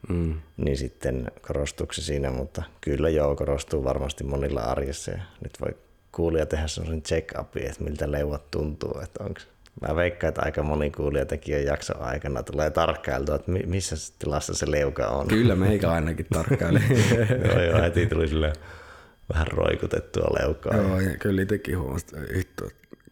Mm. 0.08 0.40
Niin 0.56 0.76
sitten 0.76 1.30
korostuuko 1.46 1.92
se 1.92 2.02
siinä, 2.02 2.30
mutta 2.30 2.62
kyllä 2.80 3.08
joo, 3.08 3.36
korostuu 3.36 3.84
varmasti 3.84 4.24
monilla 4.24 4.60
arjessa. 4.60 5.10
Ja 5.10 5.22
nyt 5.42 5.60
voi 5.60 5.76
kuulija 6.12 6.46
tehdä 6.46 6.66
semmoisen 6.68 7.02
check-upin, 7.02 7.66
että 7.66 7.84
miltä 7.84 8.12
leuat 8.12 8.50
tuntuu, 8.50 9.00
että 9.00 9.24
onko 9.24 9.40
Mä 9.88 9.96
veikkaan, 9.96 10.28
että 10.28 10.42
aika 10.44 10.62
moni 10.62 10.90
kuulijatekijän 10.90 11.64
jakso 11.64 11.94
aikana 12.00 12.42
tulee 12.42 12.70
tarkkailtua, 12.70 13.34
että 13.34 13.50
missä 13.50 13.96
tilassa 14.18 14.54
se 14.54 14.70
leuka 14.70 15.06
on. 15.06 15.28
Kyllä 15.28 15.56
meikä 15.56 15.90
ainakin 15.90 16.26
tarkkaili. 16.32 16.80
joo, 17.44 17.62
joo, 17.62 17.82
heti 17.82 18.06
tuli 18.06 18.28
sille 18.28 18.52
vähän 19.32 19.46
roikutettua 19.46 20.28
leukaa. 20.40 20.76
Joo, 20.76 21.00
ja 21.00 21.18
kyllä 21.18 21.42
itsekin 21.42 21.78
huomasi, 21.78 22.06
että 22.40 22.64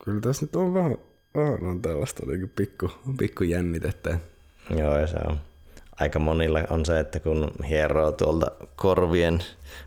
kyllä 0.05 0.21
tässä 0.21 0.47
nyt 0.47 0.57
on 0.57 0.75
vähän, 0.75 0.97
vähän 1.35 1.65
on 1.67 1.83
tällaista 1.83 2.27
niin 2.27 2.53
pikku, 2.57 2.91
pikku 3.19 3.45
jännitettä. 3.45 4.19
Joo, 4.71 4.99
ja 4.99 5.07
se 5.07 5.17
on 5.27 5.41
aika 6.01 6.19
monilla 6.19 6.61
on 6.71 6.87
se, 6.87 7.01
että 7.01 7.21
kun 7.21 7.51
hieroo 7.69 8.13
tuolta 8.13 8.51
korvien, 8.77 9.43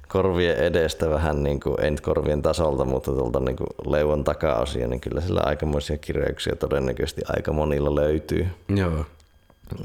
korvien 0.08 0.58
edestä 0.58 1.10
vähän, 1.10 1.44
niin 1.44 1.60
kuin, 1.60 1.82
ei 1.82 1.92
nyt 1.92 2.02
korvien 2.02 2.42
tasolta, 2.42 2.86
mutta 2.86 3.12
tuolta 3.12 3.40
niin 3.40 3.56
kuin 3.56 3.68
leuan 3.86 4.24
takaosia, 4.24 4.88
niin 4.88 5.02
kyllä 5.02 5.22
sillä 5.22 5.42
aikamoisia 5.44 5.98
kirjauksia 5.98 6.56
todennäköisesti 6.56 7.22
aika 7.36 7.54
monilla 7.54 7.96
löytyy. 7.96 8.48
Joo. 8.76 9.06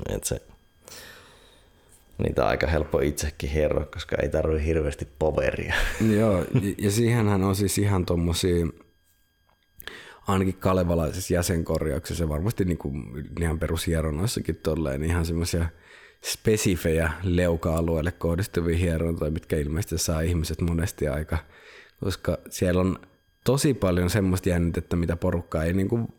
Et 0.08 0.24
se, 0.24 0.42
niitä 2.18 2.42
on 2.42 2.48
aika 2.48 2.66
helppo 2.66 3.00
itsekin 3.00 3.50
hieroa, 3.50 3.86
koska 3.86 4.16
ei 4.22 4.28
tarvitse 4.28 4.66
hirveästi 4.66 5.08
poveria. 5.18 5.74
Joo, 6.18 6.44
ja 6.78 6.90
siihenhän 6.90 7.44
on 7.44 7.56
siis 7.56 7.78
ihan 7.78 8.06
tommosia, 8.06 8.66
ainakin 10.28 10.54
kalevalaisessa 10.54 11.34
jäsenkorjauksessa 11.34 12.24
ja 12.24 12.28
varmasti 12.28 12.64
niin 12.64 12.78
kuin 12.78 13.04
ihan 13.40 13.58
perushieronnoissakin 13.58 14.56
tolleen, 14.56 15.04
ihan 15.04 15.26
semmoisia– 15.26 15.66
spesifejä 16.24 17.12
leuka-alueelle 17.22 18.12
kohdistuvia 18.12 18.76
hierontoja, 18.76 19.30
mitkä 19.30 19.56
ilmeisesti 19.56 19.98
saa 19.98 20.20
ihmiset 20.20 20.60
monesti 20.60 21.08
aika, 21.08 21.38
koska 22.00 22.38
siellä 22.50 22.80
on 22.80 22.98
tosi 23.44 23.74
paljon 23.74 24.10
semmoista 24.10 24.48
jännitettä, 24.48 24.96
mitä 24.96 25.16
porukka 25.16 25.62
ei 25.62 25.72
niinku 25.72 26.14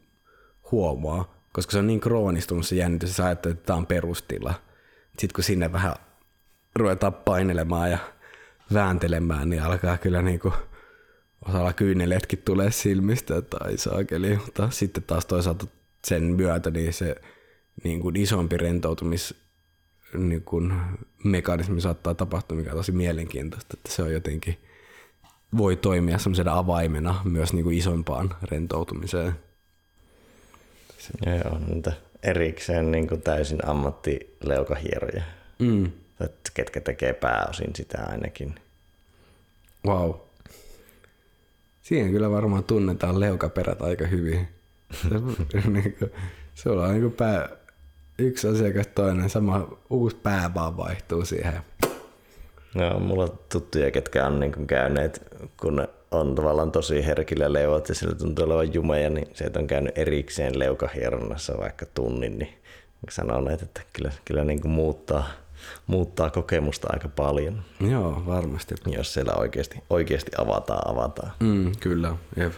huomaa, 0.72 1.36
koska 1.54 1.72
se 1.72 1.80
on 1.80 1.88
niin 1.88 2.00
kroonistunut 2.00 2.66
se 2.66 2.76
jännitys, 2.76 3.10
että 3.10 3.18
sä 3.18 3.26
ajattelet, 3.26 3.58
että 3.58 3.66
tämä 3.68 3.78
on 3.78 3.86
perustila. 3.88 4.54
Sitten 5.20 5.36
kun 5.36 5.44
sinne 5.44 5.72
vähän 5.72 5.96
ruvetaan 6.76 7.14
painelemaan 7.14 7.92
ja 7.92 7.98
vääntelemään, 8.74 9.50
niin 9.50 9.62
alkaa 9.62 9.98
kyllä 9.98 10.22
niinku 10.22 10.54
osalla 11.48 11.74
kyyneletkin 11.74 12.42
tulee 12.46 12.72
silmistä, 12.72 13.38
että 13.38 13.58
ai 13.60 13.78
saakeli, 13.78 14.38
mutta 14.38 14.70
sitten 14.70 15.04
taas 15.04 15.26
toisaalta 15.26 15.68
sen 16.08 16.24
myötä 16.24 16.72
niin 16.72 16.94
se 16.94 17.16
niin 17.84 18.00
kuin 18.00 18.16
isompi 18.16 18.58
rentoutumis 18.58 19.45
niin 20.18 20.42
kuin 20.42 20.74
mekanismi 21.24 21.82
saattaa 21.82 22.14
tapahtua, 22.14 22.58
mikä 22.58 22.72
on 22.72 22.78
tosi 22.78 22.92
mielenkiintoista, 22.92 23.74
että 23.78 23.92
se 23.92 24.04
on 24.04 24.14
jotenkin 24.14 24.58
voi 25.58 25.76
toimia 25.76 26.18
semmoisena 26.18 26.58
avaimena 26.58 27.22
myös 27.24 27.54
niin 27.54 27.64
kuin 27.64 27.78
isompaan 27.78 28.36
rentoutumiseen. 28.52 29.34
Joo, 31.26 31.60
niitä 31.68 31.92
erikseen 32.24 32.92
niin 32.92 33.08
kuin 33.08 33.22
täysin 33.22 33.68
ammattileukahieroja, 33.68 35.24
mm. 35.60 35.92
ketkä 36.54 36.82
tekee 36.82 37.14
pääosin 37.14 37.76
sitä 37.76 37.98
ainakin. 38.08 38.56
Wow. 39.86 40.12
Siihen 41.82 42.12
kyllä 42.12 42.32
varmaan 42.32 42.64
tunnetaan 42.64 43.20
leukaperät 43.20 43.82
aika 43.82 44.08
hyvin. 44.08 44.48
Niin 45.70 45.98
se 46.56 46.70
on 46.70 46.92
niin 46.92 47.02
kuin 47.02 47.14
pää, 47.14 47.50
yksi 48.18 48.48
asiakas 48.48 48.88
toinen, 48.88 49.30
sama 49.30 49.78
uusi 49.90 50.16
pää 50.16 50.54
vaan 50.54 50.78
vaihtuu 50.78 51.26
siihen. 51.26 51.62
No, 52.74 53.00
mulla 53.00 53.24
on 53.24 53.40
tuttuja, 53.52 53.92
ketkä 53.92 54.26
on 54.26 54.40
niin 54.40 54.68
käyneet, 54.68 55.28
kun 55.58 55.88
on 56.12 56.36
tavallaan 56.36 56.72
tosi 56.72 57.06
herkillä 57.06 57.54
leuat 57.54 57.90
ja 57.90 57.96
sillä 57.96 58.16
tuntuu 58.16 58.46
olevan 58.46 58.74
jumeja, 58.74 59.10
niin 59.10 59.28
se, 59.34 59.44
että 59.44 59.60
on 59.60 59.68
käynyt 59.68 59.98
erikseen 59.98 60.60
leukahieronnassa 60.60 61.58
vaikka 61.58 61.86
tunnin, 61.86 62.40
niin 62.40 62.58
sanoo 63.10 63.50
että 63.50 63.82
kyllä, 63.94 64.12
kyllä 64.26 64.44
niin 64.44 64.62
kuin 64.62 64.72
muuttaa, 64.72 65.28
muuttaa 65.88 66.30
kokemusta 66.30 66.88
aika 66.94 67.08
paljon. 67.08 67.62
Joo, 67.90 68.24
varmasti. 68.26 68.76
Jos 68.86 69.14
siellä 69.14 69.34
oikeasti, 69.34 69.84
oikeasti 69.90 70.32
avataan, 70.38 70.92
avataan. 70.92 71.32
Mm, 71.40 71.72
kyllä, 71.80 72.16
jep. 72.38 72.54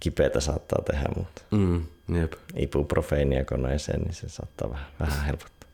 Kipeätä 0.00 0.40
saattaa 0.40 0.82
tehdä, 0.84 1.08
mutta... 1.16 1.42
Mm. 1.50 1.82
Jep. 2.08 2.32
ibuprofeenia 2.56 3.44
koneeseen, 3.44 4.00
niin 4.00 4.14
se 4.14 4.28
saattaa 4.28 4.70
vähän, 4.70 4.86
vähän 5.00 5.24
helpottaa. 5.24 5.68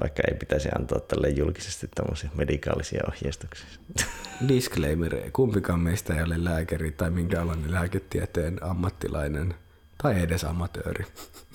Vaikka 0.00 0.22
ei 0.28 0.34
pitäisi 0.34 0.68
antaa 0.78 1.00
tälle 1.00 1.28
julkisesti 1.28 1.88
tämmöisiä 1.94 2.30
medikaalisia 2.34 3.02
ohjeistuksia. 3.08 3.68
Disclaimer, 4.48 5.30
kumpikaan 5.32 5.80
meistä 5.80 6.14
ei 6.14 6.22
ole 6.22 6.44
lääkäri 6.44 6.92
tai 6.92 7.10
minkäänlainen 7.10 7.72
lääketieteen 7.72 8.64
ammattilainen 8.64 9.54
tai 10.02 10.22
edes 10.22 10.44
amatööri. 10.44 11.06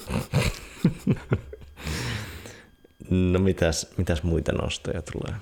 no 3.09 3.39
mitäs, 3.39 3.87
mitäs 3.97 4.23
muita 4.23 4.51
nostoja 4.51 5.01
tulee? 5.01 5.35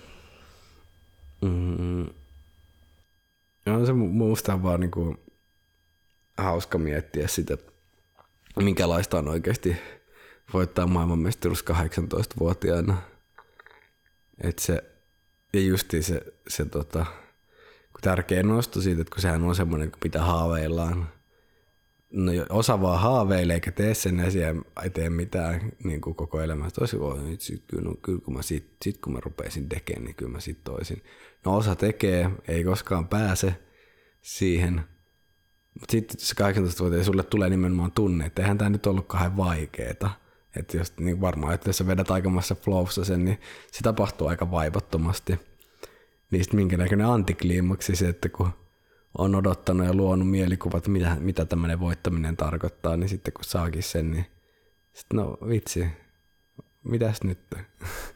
Mm. 1.42 2.06
No 3.66 3.86
se 3.86 3.94
musta 3.94 4.54
on 4.54 4.64
vaan 4.64 4.80
niinku 4.80 5.16
hauska 6.38 6.78
miettiä 6.78 7.28
sitä, 7.28 7.58
minkälaista 8.64 9.18
on 9.18 9.28
oikeasti 9.28 9.78
voittaa 10.54 10.88
maailmanmestaruus 10.88 11.66
18-vuotiaana. 11.72 12.98
Et 14.44 14.60
se, 14.60 14.84
ja 15.54 15.62
justi 15.62 16.04
se, 16.04 16.22
se 16.48 16.66
tota, 16.66 17.06
tärkeä 18.02 18.44
nosto 18.44 18.82
siitä, 18.82 19.02
että 19.02 19.12
kun 19.12 19.22
sehän 19.22 19.44
on 19.44 19.56
semmoinen, 19.56 19.92
kun 19.92 20.00
pitää 20.00 20.24
haaveillaan. 20.24 21.10
No 22.12 22.32
osa 22.50 22.82
vaan 22.82 23.00
haaveilee 23.00 23.54
eikä 23.54 23.72
tee 23.72 23.94
sen 23.94 24.20
ei 24.84 24.90
tee 24.90 25.10
mitään 25.10 25.72
niin 25.84 26.02
kuin 26.02 26.16
koko 26.16 26.42
elämässä. 26.42 26.76
Tosi 26.76 27.00
voi, 27.00 27.18
sit, 27.40 27.64
kyllä, 27.68 27.84
no, 27.84 27.96
kyllä 28.02 28.20
kun 28.20 28.34
mä 28.34 28.42
sit, 28.42 28.76
sit, 28.82 28.98
kun 28.98 29.14
mä 29.14 29.20
rupeaisin 29.20 29.70
tekemään, 29.70 30.04
niin 30.04 30.16
kyllä 30.16 30.32
mä 30.32 30.40
sit 30.40 30.64
toisin. 30.64 31.04
No 31.46 31.58
osa 31.58 31.76
tekee, 31.76 32.32
ei 32.48 32.64
koskaan 32.64 33.08
pääse 33.08 33.56
siihen– 34.22 34.82
sitten 35.90 36.20
se 36.20 36.36
18-vuotias 36.52 37.06
sulle 37.06 37.24
tulee 37.24 37.50
nimenomaan 37.50 37.92
tunne, 37.92 38.26
että 38.26 38.42
eihän 38.42 38.58
tämä 38.58 38.70
nyt 38.70 38.86
ollut 38.86 39.08
kahden 39.08 39.38
vaikeeta. 39.38 40.10
Että 40.56 40.78
jos 40.78 40.98
niin 40.98 41.22
varmaan, 41.22 41.54
että 41.54 41.70
jos 41.70 41.78
sä 41.78 41.88
vedät 41.88 42.12
aikamassa 42.12 42.56
flowssa 42.56 43.06
sen, 43.06 43.26
niin 43.26 43.40
se 43.72 43.82
tapahtuu 43.84 44.28
aika 44.28 44.52
vaivattomasti. 44.52 45.40
Sitten 46.32 46.56
minkä 46.56 46.78
näköinen 46.78 47.08
antikliimaksi 47.08 47.96
se, 47.96 48.10
että 48.10 48.30
kun 48.30 48.50
on 49.18 49.36
odottanut 49.36 49.88
ja 49.88 49.94
luonut 49.94 50.30
mielikuvat, 50.30 50.88
mitä, 50.88 51.18
mitä 51.20 51.46
tämmöinen 51.46 51.80
voittaminen 51.80 52.38
tarkoittaa, 52.38 52.98
niin 52.98 53.10
sitten 53.10 53.34
kun 53.34 53.44
saakin 53.44 53.84
sen, 53.84 54.12
niin 54.12 54.26
sitten 54.94 55.18
no 55.18 55.38
vitsi, 55.48 55.88
mitäs 56.84 57.24
nyt? 57.24 57.40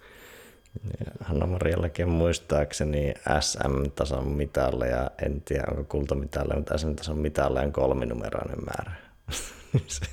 Hanna-Mariallakin 1.22 2.10
muistaakseni 2.10 3.14
SM-tason 3.40 4.28
mitalleja, 4.28 5.12
en 5.26 5.42
tiedä 5.42 5.64
onko 5.72 5.84
kultamitalle, 5.84 6.56
mutta 6.56 6.78
SM-tason 6.78 7.18
mitalleja 7.18 7.66
on 7.66 7.74
kolminumeroinen 7.74 8.60
määrä. 8.66 8.92
se, 9.88 10.06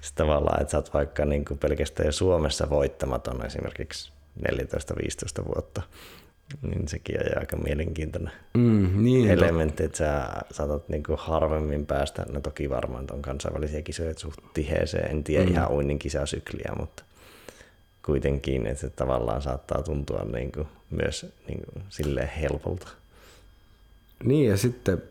se 0.00 0.14
tavallaan, 0.14 0.60
että 0.60 0.70
sä 0.70 0.78
oot 0.78 0.94
vaikka 0.94 1.24
niin 1.24 1.44
kuin 1.44 1.58
pelkästään 1.58 2.06
jo 2.06 2.12
Suomessa 2.12 2.70
voittamaton 2.70 3.46
esimerkiksi 3.46 4.12
14-15 4.48 5.44
vuotta, 5.46 5.82
niin 6.62 6.88
sekin 6.88 7.16
on 7.20 7.38
aika 7.38 7.56
mielenkiintoinen 7.56 8.32
mm, 8.54 9.04
niin 9.04 9.30
elementti, 9.30 9.84
että 9.84 9.98
sä 9.98 10.28
saatat 10.50 10.88
niin 10.88 11.02
kuin 11.02 11.18
harvemmin 11.18 11.86
päästä, 11.86 12.26
no 12.32 12.40
toki 12.40 12.70
varmaan 12.70 13.04
on 13.12 13.22
kansainvälisiä 13.22 13.82
kisoja 13.82 14.14
suht 14.16 14.38
tiheeseen, 14.54 15.10
en 15.10 15.24
tiedä 15.24 15.44
mm. 15.44 15.50
ihan 15.50 15.70
uinnin 15.70 15.98
kisasykliä, 15.98 16.72
mutta 16.78 17.02
kuitenkin, 18.06 18.66
että 18.66 18.80
se 18.80 18.90
tavallaan 18.90 19.42
saattaa 19.42 19.82
tuntua 19.82 20.24
niin 20.32 20.52
kuin, 20.52 20.68
myös 20.90 21.26
niin 21.48 21.60
kuin, 21.64 21.84
silleen 21.88 22.28
helpolta. 22.28 22.88
Niin 24.24 24.50
ja 24.50 24.56
sitten 24.56 25.02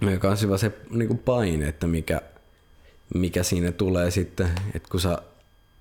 myös 0.00 0.20
se 0.58 0.72
niin 0.90 1.08
kuin 1.08 1.18
paine, 1.18 1.68
että 1.68 1.86
mikä, 1.86 2.22
mikä 3.14 3.42
siinä 3.42 3.72
tulee 3.72 4.10
sitten, 4.10 4.50
että 4.74 4.88
kun 4.90 5.00
sä, 5.00 5.18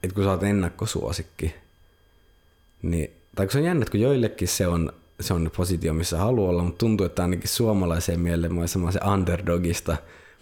että 0.03 0.15
kun 0.15 0.23
sä 0.23 0.31
oot 0.31 0.43
ennakkosuosikki, 0.43 1.55
niin, 2.81 3.11
tai 3.35 3.45
kun 3.45 3.51
se 3.51 3.57
on 3.57 3.63
jännä, 3.63 3.81
että 3.83 3.91
kun 3.91 3.99
joillekin 3.99 4.47
se 4.47 4.67
on, 4.67 4.93
se 5.19 5.33
on 5.33 5.51
positio, 5.57 5.93
missä 5.93 6.17
haluaa 6.17 6.49
olla, 6.49 6.63
mutta 6.63 6.77
tuntuu, 6.77 7.05
että 7.05 7.21
ainakin 7.21 7.49
suomalaiseen 7.49 8.19
mieleen 8.19 8.67
semmoisen 8.67 9.07
underdogista 9.07 9.97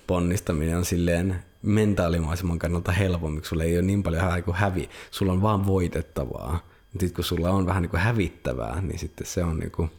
ponnistaminen 0.07 0.77
on 0.77 0.85
silleen 0.85 1.43
mentaalimaiseman 1.61 2.59
kannalta 2.59 2.91
helpommin, 2.91 3.43
sulla 3.43 3.63
ei 3.63 3.75
ole 3.77 3.81
niin 3.81 4.03
paljon 4.03 4.23
hävi, 4.53 4.89
sulla 5.11 5.31
on 5.31 5.41
vaan 5.41 5.65
voitettavaa. 5.65 6.59
Sitten 6.91 7.13
kun 7.13 7.23
sulla 7.23 7.49
on 7.49 7.65
vähän 7.65 7.81
niin 7.81 7.89
kuin 7.89 7.99
hävittävää, 7.99 8.81
niin 8.81 8.99
sitten 8.99 9.27
se 9.27 9.43
on, 9.43 9.59
niin 9.59 9.71
kuin, 9.71 9.91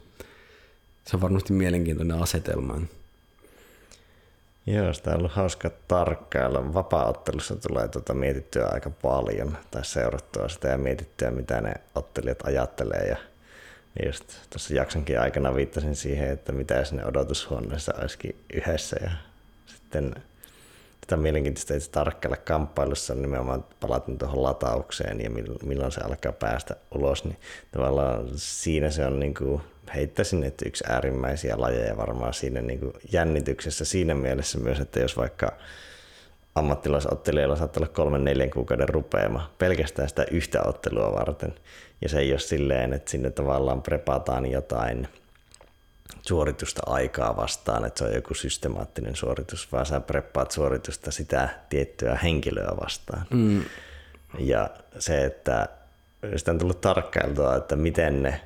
se 1.04 1.16
on 1.16 1.20
varmasti 1.20 1.52
mielenkiintoinen 1.52 2.22
asetelma. 2.22 2.80
Joo, 4.66 4.92
sitä 4.92 5.10
on 5.10 5.16
ollut 5.16 5.32
hauska 5.32 5.70
tarkkailla. 5.88 6.74
Vapaa-ottelussa 6.74 7.56
tulee 7.56 7.88
tuota 7.88 8.14
mietittyä 8.14 8.68
aika 8.72 8.90
paljon 8.90 9.58
tai 9.70 9.84
seurattua 9.84 10.48
sitä 10.48 10.68
ja 10.68 10.78
mietittyä, 10.78 11.30
mitä 11.30 11.60
ne 11.60 11.74
ottelijat 11.94 12.42
ajattelee. 12.42 13.08
Ja 13.08 13.16
just 14.06 14.24
tuossa 14.50 14.74
jaksonkin 14.74 15.20
aikana 15.20 15.54
viittasin 15.54 15.96
siihen, 15.96 16.30
että 16.30 16.52
mitä 16.52 16.84
sinne 16.84 17.06
odotushuoneessa 17.06 17.92
olisikin 18.00 18.36
yhdessä. 18.52 18.96
Ja 19.02 19.10
sitten 19.88 20.14
tätä 21.00 21.16
mielenkiintoista 21.16 21.74
itse 21.74 21.90
tarkkailla 21.90 22.36
kamppailussa 22.36 23.14
nimenomaan 23.14 23.64
palatin 23.80 24.18
tuohon 24.18 24.42
lataukseen 24.42 25.20
ja 25.20 25.30
milloin 25.62 25.92
se 25.92 26.00
alkaa 26.00 26.32
päästä 26.32 26.76
ulos, 26.94 27.24
niin 27.24 27.36
tavallaan 27.72 28.28
siinä 28.36 28.90
se 28.90 29.06
on 29.06 29.20
niin 29.20 29.34
kuin 29.34 29.60
heittäisin, 29.94 30.44
että 30.44 30.68
yksi 30.68 30.84
äärimmäisiä 30.88 31.54
lajeja 31.58 31.96
varmaan 31.96 32.34
siinä 32.34 32.60
niin 32.60 32.80
kuin 32.80 32.92
jännityksessä 33.12 33.84
siinä 33.84 34.14
mielessä 34.14 34.58
myös, 34.58 34.80
että 34.80 35.00
jos 35.00 35.16
vaikka 35.16 35.52
ammattilaisottelijalla 36.54 37.56
saattaa 37.56 37.80
olla 37.80 37.92
kolmen 37.92 38.24
neljän 38.24 38.50
kuukauden 38.50 38.88
rupeama 38.88 39.50
pelkästään 39.58 40.08
sitä 40.08 40.26
yhtä 40.30 40.62
ottelua 40.62 41.12
varten. 41.12 41.54
Ja 42.02 42.08
se 42.08 42.18
ei 42.18 42.32
ole 42.32 42.38
silleen, 42.38 42.92
että 42.92 43.10
sinne 43.10 43.30
tavallaan 43.30 43.82
prepataan 43.82 44.50
jotain 44.50 45.08
suoritusta 46.22 46.82
aikaa 46.86 47.36
vastaan, 47.36 47.84
että 47.84 47.98
se 47.98 48.04
on 48.04 48.14
joku 48.14 48.34
systemaattinen 48.34 49.16
suoritus, 49.16 49.72
vaan 49.72 49.86
sä 49.86 50.00
preppaat 50.00 50.50
suoritusta 50.50 51.10
sitä 51.10 51.48
tiettyä 51.68 52.18
henkilöä 52.22 52.72
vastaan. 52.80 53.26
Mm. 53.30 53.64
Ja 54.38 54.70
se, 54.98 55.24
että 55.24 55.68
sitä 56.36 56.50
on 56.50 56.58
tullut 56.58 56.80
tarkkailtua, 56.80 57.56
että 57.56 57.76
miten 57.76 58.22
ne 58.22 58.40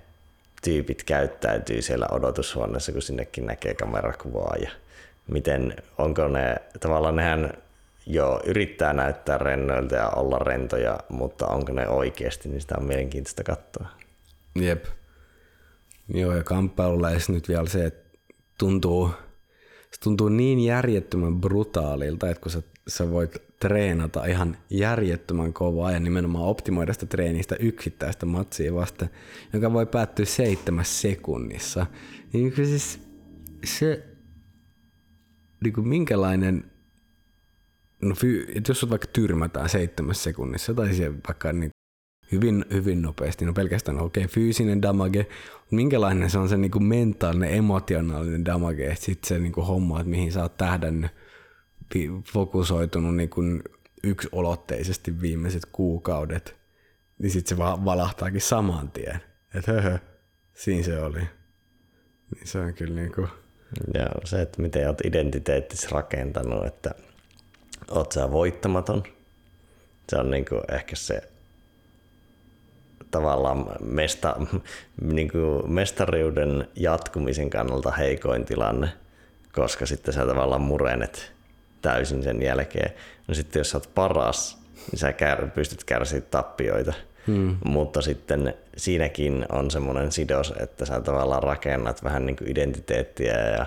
tyypit 0.64 1.04
käyttäytyy 1.04 1.82
siellä 1.82 2.06
odotushuoneessa, 2.10 2.92
kun 2.92 3.02
sinnekin 3.02 3.46
näkee 3.46 3.74
kamerakuvaa 3.74 4.56
ja 4.62 4.70
miten, 5.26 5.76
onko 5.98 6.28
ne, 6.28 6.56
tavallaan 6.80 7.16
nehän 7.16 7.52
jo 8.06 8.40
yrittää 8.44 8.92
näyttää 8.92 9.38
rennoilta 9.38 9.94
ja 9.94 10.08
olla 10.08 10.38
rentoja, 10.38 10.98
mutta 11.08 11.46
onko 11.46 11.72
ne 11.72 11.88
oikeasti, 11.88 12.48
niin 12.48 12.60
sitä 12.60 12.74
on 12.78 12.84
mielenkiintoista 12.84 13.44
katsoa. 13.44 13.86
Jep. 14.54 14.84
Joo, 16.08 16.36
ja 16.36 16.44
kamppailulla 16.44 17.08
nyt 17.28 17.48
vielä 17.48 17.68
se, 17.68 17.86
että 17.86 18.18
tuntuu, 18.58 19.10
se 19.90 20.00
tuntuu 20.02 20.28
niin 20.28 20.60
järjettömän 20.60 21.40
brutaalilta, 21.40 22.30
että 22.30 22.40
kun 22.40 22.52
sä, 22.52 22.62
sä 22.88 23.10
voit 23.10 23.36
treenata 23.60 24.24
ihan 24.24 24.56
järjettömän 24.70 25.52
kovaa 25.52 25.92
ja 25.92 26.00
nimenomaan 26.00 26.44
optimoida 26.44 26.92
sitä 26.92 27.06
treenistä 27.06 27.56
yksittäistä 27.56 28.26
matsia 28.26 28.74
vasta, 28.74 29.06
joka 29.52 29.72
voi 29.72 29.86
päättyä 29.86 30.24
seitsemässä 30.24 31.00
sekunnissa. 31.00 31.86
Niin 32.32 32.52
siis 32.56 33.00
se, 33.64 34.06
niin 35.64 35.72
kuin 35.72 35.88
minkälainen, 35.88 36.70
no 38.02 38.14
jos 38.68 38.80
sut 38.80 38.90
vaikka 38.90 39.08
tyrmätään 39.12 39.68
seitsemässä 39.68 40.22
sekunnissa 40.22 40.74
tai 40.74 40.94
se 40.94 41.12
vaikka 41.28 41.52
niin 41.52 41.71
hyvin, 42.32 42.64
hyvin 42.72 43.02
nopeasti, 43.02 43.44
no 43.44 43.52
pelkästään 43.52 44.00
okei, 44.00 44.24
okay, 44.24 44.34
fyysinen 44.34 44.82
damage, 44.82 45.26
minkälainen 45.70 46.30
se 46.30 46.38
on 46.38 46.48
se 46.48 46.56
niin 46.56 46.70
kuin 46.70 46.84
mentaalinen, 46.84 47.54
emotionaalinen 47.54 48.44
damage, 48.44 48.86
että 48.86 49.04
sitten 49.04 49.28
se 49.28 49.38
niin 49.38 49.52
kuin 49.52 49.66
homma, 49.66 50.00
että 50.00 50.10
mihin 50.10 50.32
sä 50.32 50.42
oot 50.42 50.56
tähdännyt, 50.56 51.10
fokusoitunut 52.32 53.16
niin 53.16 53.30
kuin 53.30 53.62
yksolotteisesti 54.04 55.20
viimeiset 55.20 55.66
kuukaudet, 55.72 56.56
niin 57.18 57.30
sitten 57.30 57.56
se 57.56 57.58
vaan 57.58 57.84
valahtaakin 57.84 58.40
saman 58.40 58.90
tien. 58.90 59.20
Että 59.54 59.72
höhö, 59.72 59.98
siinä 60.54 60.82
se 60.82 61.02
oli. 61.02 61.20
Niin 62.34 62.46
se 62.46 62.58
on 62.58 62.74
kyllä 62.74 62.94
niin 62.94 63.12
kuin... 63.12 63.28
Ja 63.94 64.06
se, 64.24 64.42
että 64.42 64.62
miten 64.62 64.86
olet 64.86 65.00
identiteettis 65.04 65.90
rakentanut, 65.90 66.66
että 66.66 66.94
oot 67.90 68.12
sä 68.12 68.30
voittamaton. 68.30 69.02
Se 70.08 70.16
on 70.16 70.30
niin 70.30 70.44
kuin 70.44 70.62
ehkä 70.68 70.96
se 70.96 71.31
tavallaan 73.12 73.66
mesta, 73.84 74.36
niin 75.02 75.30
kuin 75.30 75.72
mestariuden 75.72 76.68
jatkumisen 76.76 77.50
kannalta 77.50 77.90
heikoin 77.90 78.44
tilanne, 78.44 78.88
koska 79.52 79.86
sitten 79.86 80.14
sä 80.14 80.26
tavallaan 80.26 80.60
murenet 80.60 81.32
täysin 81.82 82.22
sen 82.22 82.42
jälkeen. 82.42 82.92
No 83.28 83.34
sitten 83.34 83.60
jos 83.60 83.70
sä 83.70 83.76
oot 83.76 83.90
paras, 83.94 84.58
niin 84.90 84.98
sä 84.98 85.12
kär, 85.12 85.50
pystyt 85.50 85.84
kärsimään 85.84 86.26
tappioita. 86.30 86.92
Hmm. 87.26 87.56
Mutta 87.64 88.02
sitten 88.02 88.54
siinäkin 88.76 89.46
on 89.52 89.70
semmoinen 89.70 90.12
sidos, 90.12 90.54
että 90.60 90.84
sä 90.84 91.00
tavallaan 91.00 91.42
rakennat 91.42 92.04
vähän 92.04 92.26
niin 92.26 92.36
kuin 92.36 92.50
identiteettiä 92.50 93.50
ja 93.50 93.66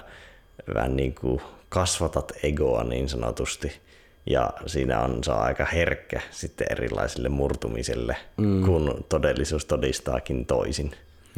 vähän 0.74 0.96
niin 0.96 1.16
kuin 1.16 1.42
kasvatat 1.70 2.32
egoa 2.44 2.84
niin 2.84 3.10
sanotusti. 3.10 3.82
Ja 4.26 4.50
siinä 4.66 5.00
on, 5.00 5.24
se 5.24 5.32
on 5.32 5.40
aika 5.40 5.66
herkkä 5.66 6.22
sitten 6.32 6.68
erilaisille 6.72 7.30
murtumiselle, 7.30 8.18
mm. 8.38 8.66
kun 8.66 9.06
todellisuus 9.10 9.66
todistaakin 9.66 10.46
toisin. 10.46 10.92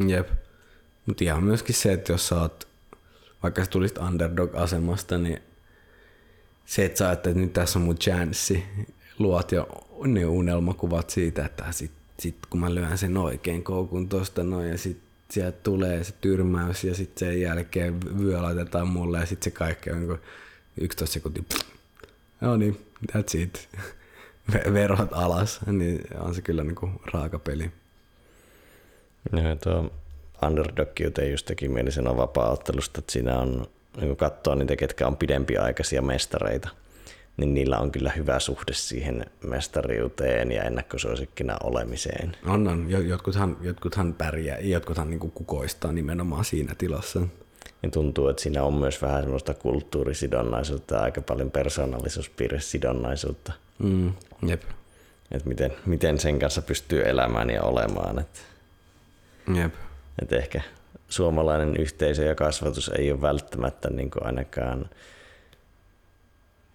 Jep. 0.07 0.29
Mutta 1.05 1.23
ihan 1.23 1.43
myöskin 1.43 1.75
se, 1.75 1.93
että 1.93 2.13
jos 2.13 2.27
sä 2.27 2.41
oot, 2.41 2.67
vaikka 3.43 3.63
sä 3.63 3.69
tulisit 3.71 3.97
underdog-asemasta, 3.97 5.17
niin 5.17 5.41
se, 6.65 6.85
että 6.85 6.97
sä 6.97 7.11
että 7.11 7.33
nyt 7.33 7.53
tässä 7.53 7.79
on 7.79 7.85
mun 7.85 7.97
chanssi, 7.97 8.65
luot 9.19 9.51
jo 9.51 9.67
ne 10.05 10.25
unelmakuvat 10.25 11.09
siitä, 11.09 11.45
että 11.45 11.65
sit, 11.71 11.91
sit 12.19 12.35
kun 12.49 12.59
mä 12.59 12.75
lyön 12.75 12.97
sen 12.97 13.17
oikein 13.17 13.63
koukun 13.63 14.09
tosta 14.09 14.43
noin 14.43 14.69
ja 14.69 14.77
sit 14.77 14.97
sieltä 15.31 15.57
tulee 15.63 16.03
se 16.03 16.13
tyrmäys 16.21 16.83
ja 16.83 16.95
sitten 16.95 17.27
sen 17.27 17.41
jälkeen 17.41 17.99
vyö 18.19 18.41
laitetaan 18.41 18.87
mulle 18.87 19.19
ja 19.19 19.25
sitten 19.25 19.51
se 19.51 19.57
kaikki 19.57 19.91
on 19.91 20.19
11 20.81 21.13
sekuntia. 21.13 21.43
Joo 22.41 22.57
niin, 22.57 22.85
that's 23.11 23.37
it. 23.37 23.69
Verot 24.73 25.09
alas, 25.11 25.59
niin 25.65 26.01
on 26.19 26.35
se 26.35 26.41
kyllä 26.41 26.63
niinku 26.63 26.89
raaka 27.13 27.39
peli. 27.39 27.71
Joo, 29.31 29.55
tuo 29.55 29.91
underdog 30.47 30.89
just 31.31 31.45
teki 31.45 31.67
mieli 31.67 31.91
sanoa 31.91 32.17
vapaa-ottelusta, 32.17 32.99
että 32.99 33.11
siinä 33.13 33.39
on 33.39 33.67
niin 33.97 34.07
kun 34.07 34.17
katsoo 34.17 34.55
niitä, 34.55 34.75
ketkä 34.75 35.07
on 35.07 35.17
pidempiaikaisia 35.17 36.01
mestareita, 36.01 36.69
niin 37.37 37.53
niillä 37.53 37.77
on 37.77 37.91
kyllä 37.91 38.11
hyvä 38.11 38.39
suhde 38.39 38.73
siihen 38.73 39.25
mestariuteen 39.43 40.51
ja 40.51 40.63
ennakkosuosikkina 40.63 41.57
olemiseen. 41.63 42.35
On, 42.45 42.67
on. 42.67 42.89
Jotkuthan, 42.89 43.57
jotkuthan 43.61 44.13
pärjää, 44.13 44.59
jotkuthan 44.59 45.09
niin 45.09 45.19
kukoistaa 45.19 45.91
nimenomaan 45.91 46.45
siinä 46.45 46.75
tilassa. 46.77 47.21
Niin 47.81 47.91
tuntuu, 47.91 48.27
että 48.27 48.41
siinä 48.41 48.63
on 48.63 48.73
myös 48.73 49.01
vähän 49.01 49.21
semmoista 49.21 49.53
kulttuurisidonnaisuutta 49.53 50.95
ja 50.95 51.01
aika 51.01 51.21
paljon 51.21 51.51
persoonallisuuspiirresidonnaisuutta. 51.51 53.53
Mm, 53.79 54.13
jep. 54.47 54.61
Et 55.31 55.45
miten, 55.45 55.73
miten 55.85 56.19
sen 56.19 56.39
kanssa 56.39 56.61
pystyy 56.61 57.09
elämään 57.09 57.49
ja 57.49 57.63
olemaan. 57.63 58.19
Et, 58.19 58.41
jep. 59.55 59.73
Et 60.21 60.33
ehkä 60.33 60.61
suomalainen 61.09 61.77
yhteisö 61.77 62.23
ja 62.23 62.35
kasvatus 62.35 62.91
ei 62.97 63.11
ole 63.11 63.21
välttämättä 63.21 63.89
niin 63.89 64.11
kuin 64.11 64.25
ainakaan, 64.25 64.89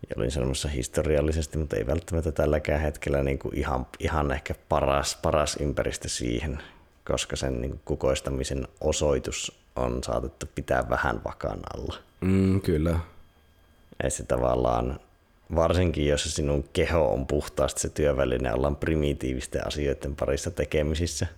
ja 0.09 0.15
olin 0.17 0.31
sanomassa 0.31 0.69
historiallisesti, 0.69 1.59
mutta 1.59 1.77
ei 1.77 1.87
välttämättä 1.87 2.33
tälläkään 2.33 2.81
hetkellä 2.81 3.23
niin 3.23 3.39
kuin 3.39 3.57
ihan, 3.57 3.87
ihan 3.99 4.33
ehkä 4.33 4.55
paras, 4.69 5.19
paras 5.23 5.57
ympäristö 5.61 6.09
siihen, 6.09 6.59
koska 7.05 7.37
sen 7.37 7.61
niin 7.61 7.81
kukoistamisen 7.85 8.69
osoitus 8.81 9.62
on 9.77 10.05
saatettu 10.05 10.47
pitää 10.55 10.89
vähän 10.91 11.21
vakaan 11.25 11.61
alla. 11.77 11.97
Mm, 12.21 12.61
kyllä. 12.61 12.99
Ja 14.03 14.11
se 14.11 14.25
tavallaan, 14.25 15.01
varsinkin 15.55 16.09
jos 16.09 16.35
sinun 16.35 16.65
keho 16.73 17.13
on 17.13 17.27
puhtaasti 17.27 17.81
se 17.81 17.89
työväline, 17.89 18.53
ollaan 18.53 18.77
primitiivisten 18.77 19.67
asioiden 19.67 20.17
parissa 20.17 20.51
tekemisissä– 20.51 21.27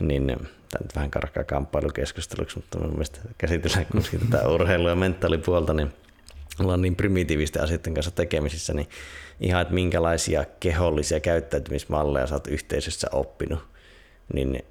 niin 0.00 0.26
tämä 0.26 0.82
nyt 0.82 0.94
vähän 0.94 1.10
karkkaa 1.10 1.44
kamppailukeskusteluksi, 1.44 2.56
mutta 2.56 2.78
mun 2.78 2.90
mielestä 2.90 3.20
käsitellään 3.38 3.86
kuitenkin 3.92 4.20
tätä 4.30 4.48
urheilua 4.48 4.90
ja 4.90 4.96
mentaalipuolta, 4.96 5.74
niin 5.74 5.92
ollaan 6.60 6.82
niin 6.82 6.96
primitiivisten 6.96 7.62
asioiden 7.62 7.94
kanssa 7.94 8.10
tekemisissä, 8.10 8.74
niin 8.74 8.88
ihan, 9.40 9.62
että 9.62 9.74
minkälaisia 9.74 10.44
kehollisia 10.60 11.20
käyttäytymismalleja 11.20 12.26
sä 12.26 12.34
oot 12.34 12.46
yhteisössä 12.46 13.08
oppinut, 13.12 13.58
niin 14.34 14.64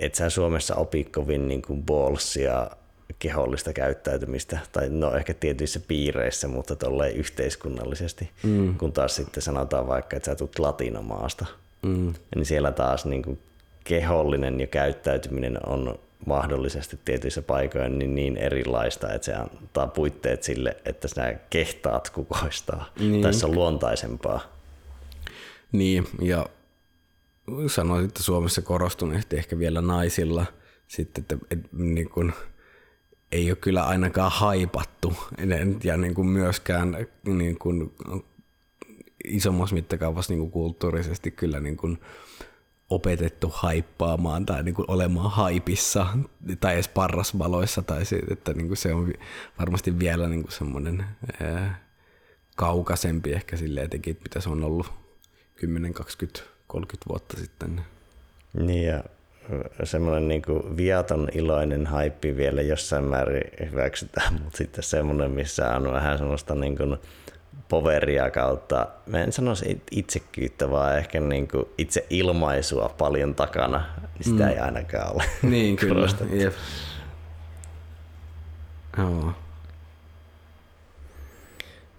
et 0.00 0.14
sä 0.14 0.30
Suomessa 0.30 0.74
opi 0.74 1.04
kovin 1.04 1.48
niin 1.48 1.62
kuin 1.62 1.82
ballsia 1.82 2.70
kehollista 3.18 3.72
käyttäytymistä, 3.72 4.58
tai 4.72 4.88
no 4.88 5.14
ehkä 5.14 5.34
tietyissä 5.34 5.80
piireissä, 5.88 6.48
mutta 6.48 6.76
tolleen 6.76 7.16
yhteiskunnallisesti, 7.16 8.30
mm. 8.42 8.78
kun 8.78 8.92
taas 8.92 9.16
sitten 9.16 9.42
sanotaan 9.42 9.88
vaikka, 9.88 10.16
että 10.16 10.26
sä 10.26 10.34
tulet 10.34 10.58
latinomaasta, 10.58 11.46
mm. 11.82 12.14
niin 12.34 12.46
siellä 12.46 12.72
taas 12.72 13.04
niin 13.04 13.22
kuin 13.22 13.38
kehollinen 13.84 14.60
ja 14.60 14.66
käyttäytyminen 14.66 15.66
on 15.66 15.98
mahdollisesti 16.26 16.98
tietyissä 17.04 17.42
paikoissa 17.42 17.88
niin, 17.88 18.14
niin 18.14 18.36
erilaista, 18.36 19.12
että 19.12 19.24
se 19.24 19.34
antaa 19.34 19.86
puitteet 19.86 20.42
sille, 20.42 20.76
että 20.84 21.08
sinä 21.08 21.34
kehtaat 21.50 22.10
kukoistaa. 22.10 22.90
Niin. 22.98 23.22
Tässä 23.22 23.46
on 23.46 23.54
luontaisempaa. 23.54 24.40
Niin, 25.72 26.08
ja 26.22 26.46
sanoisin, 27.66 28.08
että 28.08 28.22
Suomessa 28.22 28.62
korostuneesti 28.62 29.36
ehkä 29.36 29.58
vielä 29.58 29.80
naisilla 29.80 30.46
sitten, 30.88 31.22
että, 31.22 31.36
että 31.50 31.68
niin 31.72 32.10
kuin, 32.10 32.32
ei 33.32 33.50
ole 33.50 33.56
kyllä 33.56 33.82
ainakaan 33.86 34.32
haipattu. 34.34 35.16
Ja 35.84 35.96
niin 35.96 36.14
kuin 36.14 36.28
myöskään 36.28 37.06
niin 37.24 37.58
kuin, 37.58 37.92
isommassa 39.24 39.74
mittakaavassa 39.74 40.32
niin 40.32 40.40
kuin 40.40 40.50
kulttuurisesti 40.50 41.30
kyllä 41.30 41.60
niin 41.60 41.76
kuin, 41.76 41.98
opetettu 42.90 43.52
haippaamaan 43.54 44.46
tai 44.46 44.62
niin 44.62 44.74
kuin 44.74 44.90
olemaan 44.90 45.30
haipissa 45.30 46.06
tai 46.60 46.74
edes 46.74 46.88
parrasvaloissa 46.88 47.82
tai 47.82 48.04
se, 48.04 48.20
että 48.30 48.52
niin 48.52 48.66
kuin 48.66 48.76
se 48.76 48.94
on 48.94 49.12
varmasti 49.58 49.98
vielä 49.98 50.28
niin 50.28 50.42
kuin 50.42 50.52
semmoinen 50.52 51.04
ää, 51.42 51.84
kaukaisempi 52.56 53.32
ehkä 53.32 53.56
silleen 53.56 53.86
etenkin, 53.86 54.18
mitä 54.22 54.40
se 54.40 54.48
on 54.48 54.64
ollut 54.64 54.92
10, 55.54 55.94
20, 55.94 56.40
30 56.70 57.08
vuotta 57.08 57.36
sitten. 57.36 57.80
Niin 58.52 58.86
ja 58.86 59.04
semmoinen 59.84 60.28
niin 60.28 60.42
kuin 60.42 60.76
viaton 60.76 61.28
iloinen 61.32 61.86
haippi 61.86 62.36
vielä 62.36 62.62
jossain 62.62 63.04
määrin 63.04 63.70
hyväksytään, 63.70 64.32
mutta 64.42 64.56
sitten 64.56 64.84
semmoinen, 64.84 65.30
missä 65.30 65.76
on 65.76 65.92
vähän 65.92 66.18
semmoista 66.18 66.54
niin 66.54 66.76
kuin 66.76 66.96
poveria 67.68 68.30
kautta, 68.30 68.88
mä 69.06 69.22
en 69.22 69.32
sanoisi 69.32 69.82
itsekyyttä, 69.90 70.70
vaan 70.70 70.98
ehkä 70.98 71.20
niin 71.20 71.48
kuin 71.48 71.64
itse 71.78 72.06
ilmaisua 72.10 72.94
paljon 72.98 73.34
takana, 73.34 73.84
niin 74.02 74.24
sitä 74.24 74.44
mm. 74.44 74.50
ei 74.50 74.58
ainakaan 74.58 75.14
ole 75.14 75.24
Niin 75.50 75.76
kyllä, 75.76 76.08
jep. 76.32 76.54
Joo. 78.98 79.32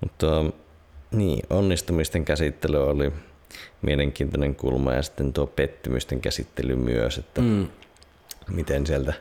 Mutta 0.01 0.27
niin, 1.11 1.43
onnistumisten 1.49 2.25
käsittely 2.25 2.89
oli 2.89 3.11
mielenkiintoinen 3.81 4.55
kulma 4.55 4.93
ja 4.93 5.01
sitten 5.01 5.33
tuo 5.33 5.47
pettymysten 5.47 6.21
käsittely 6.21 6.75
myös, 6.75 7.17
että 7.17 7.41
mm. 7.41 7.67
miten 8.47 8.87
sieltä 8.87 9.13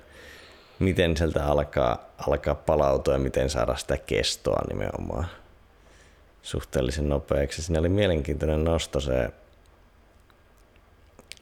miten 0.80 1.16
sieltä 1.16 1.46
alkaa, 1.46 2.10
alkaa 2.18 2.54
palautua 2.54 3.14
ja 3.14 3.18
miten 3.18 3.50
saada 3.50 3.76
sitä 3.76 3.96
kestoa 3.96 4.62
nimenomaan 4.68 5.26
suhteellisen 6.42 7.08
nopeaksi. 7.08 7.62
Siinä 7.62 7.80
oli 7.80 7.88
mielenkiintoinen 7.88 8.64
nosto 8.64 9.00
se 9.00 9.30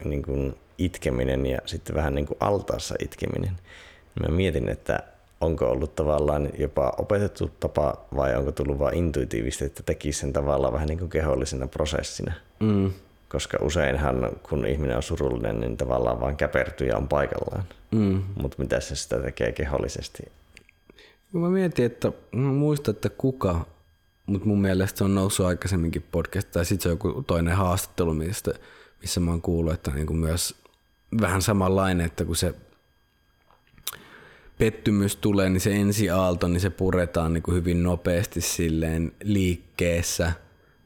niin 0.03 0.23
kuin 0.23 0.57
itkeminen 0.77 1.45
ja 1.45 1.59
sitten 1.65 1.95
vähän 1.95 2.15
niin 2.15 2.25
kuin 2.25 2.37
altaassa 2.39 2.95
itkeminen. 2.99 3.57
Mä 4.19 4.35
mietin, 4.35 4.69
että 4.69 5.03
onko 5.41 5.65
ollut 5.65 5.95
tavallaan 5.95 6.49
jopa 6.57 6.93
opetettu 6.97 7.51
tapa 7.59 7.97
vai 8.15 8.35
onko 8.35 8.51
tullut 8.51 8.79
vain 8.79 8.97
intuitiivisesti, 8.97 9.65
että 9.65 9.83
tekisi 9.83 10.19
sen 10.19 10.33
tavallaan 10.33 10.73
vähän 10.73 10.87
niin 10.87 10.99
kuin 10.99 11.09
kehollisena 11.09 11.67
prosessina. 11.67 12.33
Mm. 12.59 12.91
Koska 13.29 13.57
useinhan, 13.61 14.29
kun 14.49 14.65
ihminen 14.65 14.97
on 14.97 15.03
surullinen, 15.03 15.59
niin 15.59 15.77
tavallaan 15.77 16.19
vaan 16.21 16.37
käpertyy 16.37 16.87
ja 16.87 16.97
on 16.97 17.07
paikallaan. 17.07 17.63
Mm. 17.91 18.23
Mutta 18.41 18.57
mitä 18.59 18.79
se 18.79 18.95
sitä 18.95 19.19
tekee 19.19 19.51
kehollisesti? 19.51 20.23
Mä 21.31 21.49
mietin, 21.49 21.85
että 21.85 22.11
mä 22.31 22.51
muistan, 22.51 22.95
että 22.95 23.09
kuka 23.09 23.65
mutta 24.29 24.47
mun 24.47 24.61
mielestä 24.61 24.97
se 24.97 25.03
on 25.03 25.15
noussut 25.15 25.45
aikaisemminkin 25.45 26.05
podcast, 26.11 26.51
tai 26.51 26.65
sitten 26.65 26.83
se 26.83 26.89
on 26.89 26.93
joku 26.93 27.23
toinen 27.23 27.55
haastattelu, 27.55 28.13
mistä, 28.13 28.53
missä 29.01 29.19
mä 29.19 29.31
oon 29.31 29.41
kuullut, 29.41 29.73
että 29.73 29.91
niinku 29.91 30.13
myös 30.13 30.55
vähän 31.21 31.41
samanlainen, 31.41 32.05
että 32.05 32.25
kun 32.25 32.35
se 32.35 32.53
pettymys 34.59 35.15
tulee, 35.15 35.49
niin 35.49 35.61
se 35.61 35.75
ensi 35.75 36.09
aalto, 36.09 36.47
niin 36.47 36.61
se 36.61 36.69
puretaan 36.69 37.33
niin 37.33 37.43
kuin 37.43 37.55
hyvin 37.55 37.83
nopeasti 37.83 38.41
silleen 38.41 39.11
liikkeessä, 39.23 40.31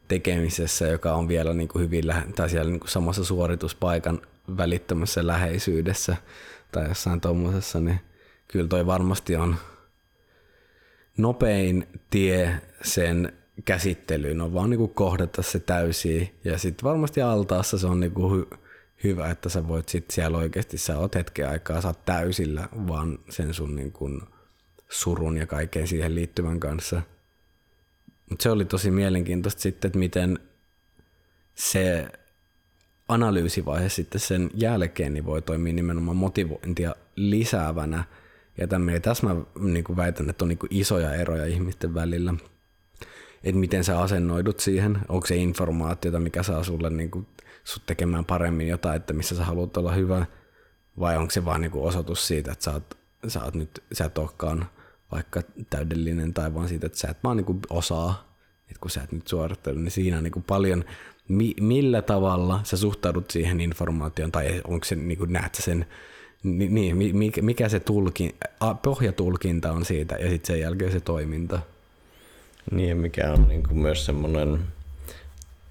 tekemisessä, 0.07 0.87
joka 0.87 1.13
on 1.13 1.27
vielä 1.27 1.53
niin 1.53 1.67
kuin 1.67 1.83
hyvin 1.83 2.07
lähe- 2.07 2.33
tai 2.35 2.49
siellä 2.49 2.71
niin 2.71 2.79
kuin 2.79 2.89
samassa 2.89 3.23
suorituspaikan 3.23 4.21
välittömässä 4.57 5.27
läheisyydessä 5.27 6.17
tai 6.71 6.87
jossain 6.87 7.21
tuommoisessa, 7.21 7.79
niin 7.79 7.99
kyllä 8.47 8.67
toi 8.67 8.85
varmasti 8.85 9.35
on 9.35 9.55
nopein 11.17 11.87
tie 12.09 12.61
sen 12.83 13.33
käsittelyyn 13.65 14.41
on 14.41 14.53
vaan 14.53 14.69
niinku 14.69 14.87
kohdata 14.87 15.41
se 15.41 15.59
täysin. 15.59 16.29
Ja 16.43 16.57
sitten 16.57 16.89
varmasti 16.89 17.21
altaassa 17.21 17.77
se 17.77 17.87
on 17.87 17.99
niinku 17.99 18.29
hy- 18.29 18.57
hyvä, 19.03 19.29
että 19.29 19.49
sä 19.49 19.67
voit 19.67 19.89
sit 19.89 20.05
siellä 20.11 20.37
oikeasti, 20.37 20.77
sä 20.77 20.97
oot 20.97 21.15
hetken 21.15 21.49
aikaa, 21.49 21.81
sä 21.81 21.87
oot 21.87 22.05
täysillä 22.05 22.69
vaan 22.87 23.19
sen 23.29 23.53
sun 23.53 23.75
niinku 23.75 24.09
surun 24.89 25.37
ja 25.37 25.47
kaiken 25.47 25.87
siihen 25.87 26.15
liittyvän 26.15 26.59
kanssa. 26.59 27.01
Mutta 28.29 28.43
se 28.43 28.49
oli 28.49 28.65
tosi 28.65 28.91
mielenkiintoista 28.91 29.61
sitten, 29.61 29.89
että 29.89 29.99
miten 29.99 30.39
se 31.55 32.07
analyysivaihe 33.07 33.89
sitten 33.89 34.21
sen 34.21 34.49
jälkeen 34.53 35.13
niin 35.13 35.25
voi 35.25 35.41
toimia 35.41 35.73
nimenomaan 35.73 36.17
motivointia 36.17 36.95
lisäävänä. 37.15 38.03
Ja 38.57 38.67
tämän, 38.67 39.01
tässä 39.01 39.27
mä 39.27 39.35
niin 39.59 39.97
väitän, 39.97 40.29
että 40.29 40.45
on 40.45 40.49
niin 40.49 40.59
isoja 40.69 41.13
eroja 41.13 41.45
ihmisten 41.45 41.93
välillä– 41.93 42.33
että 43.43 43.59
miten 43.59 43.83
sä 43.83 43.99
asennoidut 43.99 44.59
siihen, 44.59 44.97
onko 45.09 45.27
se 45.27 45.35
informaatiota, 45.35 46.19
mikä 46.19 46.43
saa 46.43 46.63
sulle 46.63 46.89
niin 46.89 47.11
kuin, 47.11 47.27
sut 47.63 47.85
tekemään 47.85 48.25
paremmin 48.25 48.67
jotain, 48.67 48.95
että 48.95 49.13
missä 49.13 49.35
sä 49.35 49.45
haluat 49.45 49.77
olla 49.77 49.91
hyvä, 49.91 50.25
vai 50.99 51.17
onko 51.17 51.31
se 51.31 51.45
vaan 51.45 51.61
niin 51.61 51.71
kuin 51.71 51.83
osoitus 51.83 52.27
siitä, 52.27 52.51
että 52.51 52.63
sä 52.63 52.71
oot, 52.71 52.97
sä 53.27 53.43
oot 53.43 53.53
nyt, 53.53 53.83
sä 53.93 54.05
et 54.05 54.17
olekaan 54.17 54.65
vaikka 55.11 55.41
täydellinen, 55.69 56.33
tai 56.33 56.53
vaan 56.53 56.67
siitä, 56.67 56.85
että 56.85 56.97
sä 56.97 57.07
et 57.07 57.17
vaan 57.23 57.37
niin 57.37 57.45
kuin 57.45 57.59
osaa, 57.69 58.35
että 58.61 58.79
kun 58.81 58.91
sä 58.91 59.01
et 59.03 59.11
nyt 59.11 59.27
suorittele, 59.27 59.79
niin 59.79 59.91
siinä 59.91 60.17
on 60.17 60.23
niin 60.23 60.31
kuin 60.31 60.43
paljon, 60.43 60.85
mi, 61.27 61.53
millä 61.61 62.01
tavalla 62.01 62.59
sä 62.63 62.77
suhtaudut 62.77 63.31
siihen 63.31 63.61
informaatioon, 63.61 64.31
tai 64.31 64.61
onko 64.67 64.85
se, 64.85 64.95
niin 64.95 65.17
kuin 65.17 65.33
näet 65.33 65.55
sen, 65.55 65.85
niin, 66.43 66.97
mikä 67.41 67.69
se 67.69 67.79
tulkin, 67.79 68.35
pohjatulkinta 68.81 69.71
on 69.71 69.85
siitä, 69.85 70.15
ja 70.15 70.29
sitten 70.29 70.47
sen 70.47 70.59
jälkeen 70.59 70.91
se 70.91 70.99
toiminta. 70.99 71.59
Niin, 72.71 72.97
mikä 72.97 73.31
on 73.31 73.47
niin 73.47 73.63
kuin 73.63 73.77
myös 73.77 74.05
semmoinen 74.05 74.59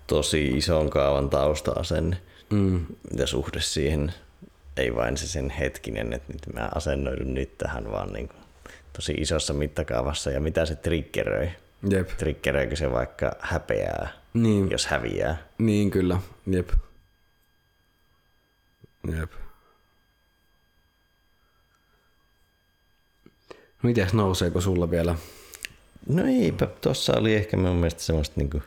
tosi 0.07 0.49
ison 0.49 0.91
kaavan 0.91 1.31
tausta-asenne 1.31 2.17
mm. 2.51 2.87
ja 3.17 3.27
suhde 3.27 3.61
siihen. 3.61 4.15
Ei 4.77 4.95
vain 4.95 5.17
se 5.17 5.27
sen 5.27 5.51
hetkinen, 5.51 6.13
että 6.13 6.33
nyt 6.33 6.55
mä 6.55 6.69
asennoidun 6.75 7.35
nyt 7.35 7.59
tähän, 7.59 7.93
vaan 7.93 8.13
niin 8.13 8.29
kuin 8.29 8.41
tosi 8.93 9.13
isossa 9.13 9.55
mittakaavassa 9.55 10.31
ja 10.31 10.41
mitä 10.41 10.67
se 10.67 10.77
triggeröi. 10.77 11.51
Jep. 11.91 12.09
Triggeröikö 12.09 12.77
se 12.77 12.91
vaikka 12.91 13.33
häpeää, 13.41 14.13
niin. 14.35 14.71
jos 14.71 14.87
häviää? 14.87 15.43
Niin 15.59 15.91
kyllä, 15.91 16.19
jep. 16.47 16.71
Jep. 19.19 19.31
Mites 23.83 24.13
nouseeko 24.13 24.61
sulla 24.61 24.91
vielä 24.91 25.15
No 26.09 26.23
eipä, 26.27 26.67
tuossa 26.81 27.13
oli 27.17 27.35
ehkä 27.35 27.57
mun 27.57 27.77
mielestä 27.77 28.03
semmoista 28.03 28.41
niinku 28.41 28.63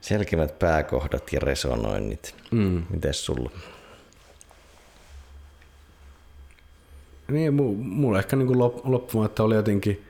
selkevät 0.00 0.58
pääkohdat 0.58 1.32
ja 1.32 1.40
resonoinnit. 1.40 2.34
Mm. 2.50 2.82
Mites 2.90 3.24
sulla? 3.24 3.50
Niin, 7.28 7.54
mulla 7.78 8.18
ehkä 8.18 8.36
niinku 8.36 8.58
loppumatta 8.84 9.42
oli 9.42 9.54
jotenkin 9.54 10.04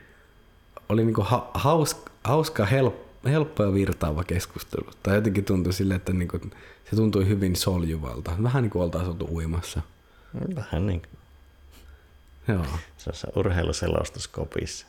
oli 0.91 1.05
niinku 1.05 1.21
ha, 1.21 1.51
hauska, 1.53 2.11
hauska 2.23 2.65
help, 2.65 2.95
helppo 3.25 3.63
ja 3.63 3.73
virtaava 3.73 4.23
keskustelu. 4.23 4.89
Tai 5.03 5.15
jotenkin 5.15 5.45
tuntui 5.45 5.73
sille, 5.73 5.95
että 5.95 6.13
niinku, 6.13 6.39
se 6.89 6.95
tuntui 6.95 7.27
hyvin 7.27 7.55
soljuvalta. 7.55 8.31
Vähän 8.43 8.63
niin 8.63 8.71
kuin 8.71 8.83
oltaisiin 8.83 9.11
oltu 9.11 9.29
uimassa. 9.31 9.81
Vähän 10.55 10.87
niin 10.87 11.01
kuin. 11.01 11.19
Joo. 12.55 12.65
Se 12.97 13.09
on 13.09 13.31
urheiluselostuskopissa. 13.35 14.87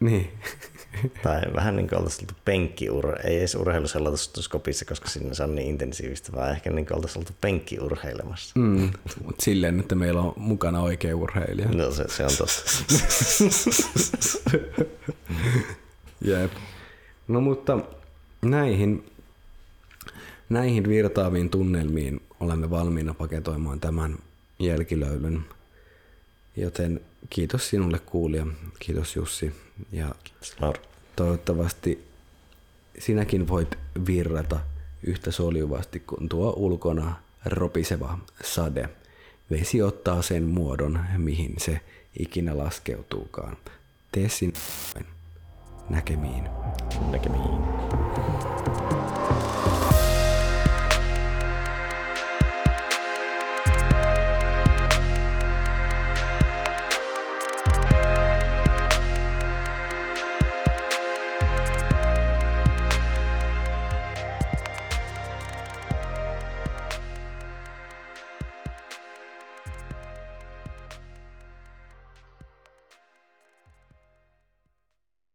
Niin. 0.00 0.30
tai 1.22 1.40
vähän 1.54 1.76
niin 1.76 1.88
kuin 1.88 1.98
oltaisiin 1.98 2.24
oltu 2.24 2.40
penkkiur, 2.44 3.16
ei 3.24 3.38
edes 3.38 3.54
urheiluselotuskopissa, 3.54 4.84
koska 4.84 5.08
sinne 5.08 5.34
se 5.34 5.42
on 5.42 5.54
niin 5.54 5.68
intensiivistä, 5.68 6.32
vaan 6.32 6.50
ehkä 6.50 6.70
niin 6.70 6.86
kuin 6.86 6.96
oltaisiin 6.96 7.20
oltu 7.20 7.32
penkkiurheilemassa. 7.40 8.58
Mm, 8.58 8.90
mutta 9.24 9.44
silleen, 9.44 9.80
että 9.80 9.94
meillä 9.94 10.20
on 10.20 10.32
mukana 10.36 10.80
oikea 10.80 11.16
urheilija. 11.16 11.68
No 11.68 11.90
se, 11.90 12.04
se 12.08 12.24
on 12.24 12.30
totta. 12.38 12.62
Jep. 16.24 16.52
No 17.28 17.40
mutta 17.40 17.78
näihin, 18.42 19.04
näihin 20.48 20.88
virtaaviin 20.88 21.50
tunnelmiin 21.50 22.20
olemme 22.40 22.70
valmiina 22.70 23.14
paketoimaan 23.14 23.80
tämän 23.80 24.18
jälkilöylyn. 24.58 25.44
Joten 26.56 27.00
kiitos 27.30 27.68
sinulle 27.68 27.98
kuulija, 27.98 28.46
kiitos 28.78 29.16
Jussi 29.16 29.52
ja 29.92 30.14
Laura. 30.60 30.80
toivottavasti 31.16 32.04
sinäkin 32.98 33.48
voit 33.48 33.78
virrata 34.06 34.60
yhtä 35.02 35.30
soljuvasti 35.30 36.00
kuin 36.00 36.28
tuo 36.28 36.54
ulkona 36.56 37.14
ropiseva 37.44 38.18
sade. 38.44 38.88
Vesi 39.50 39.82
ottaa 39.82 40.22
sen 40.22 40.42
muodon, 40.42 41.00
mihin 41.16 41.54
se 41.58 41.80
ikinä 42.18 42.58
laskeutuukaan. 42.58 43.56
Tee 44.12 44.28
sinä 44.28 44.52
näkemiin. 45.88 46.48
Näkemiin. 47.10 47.79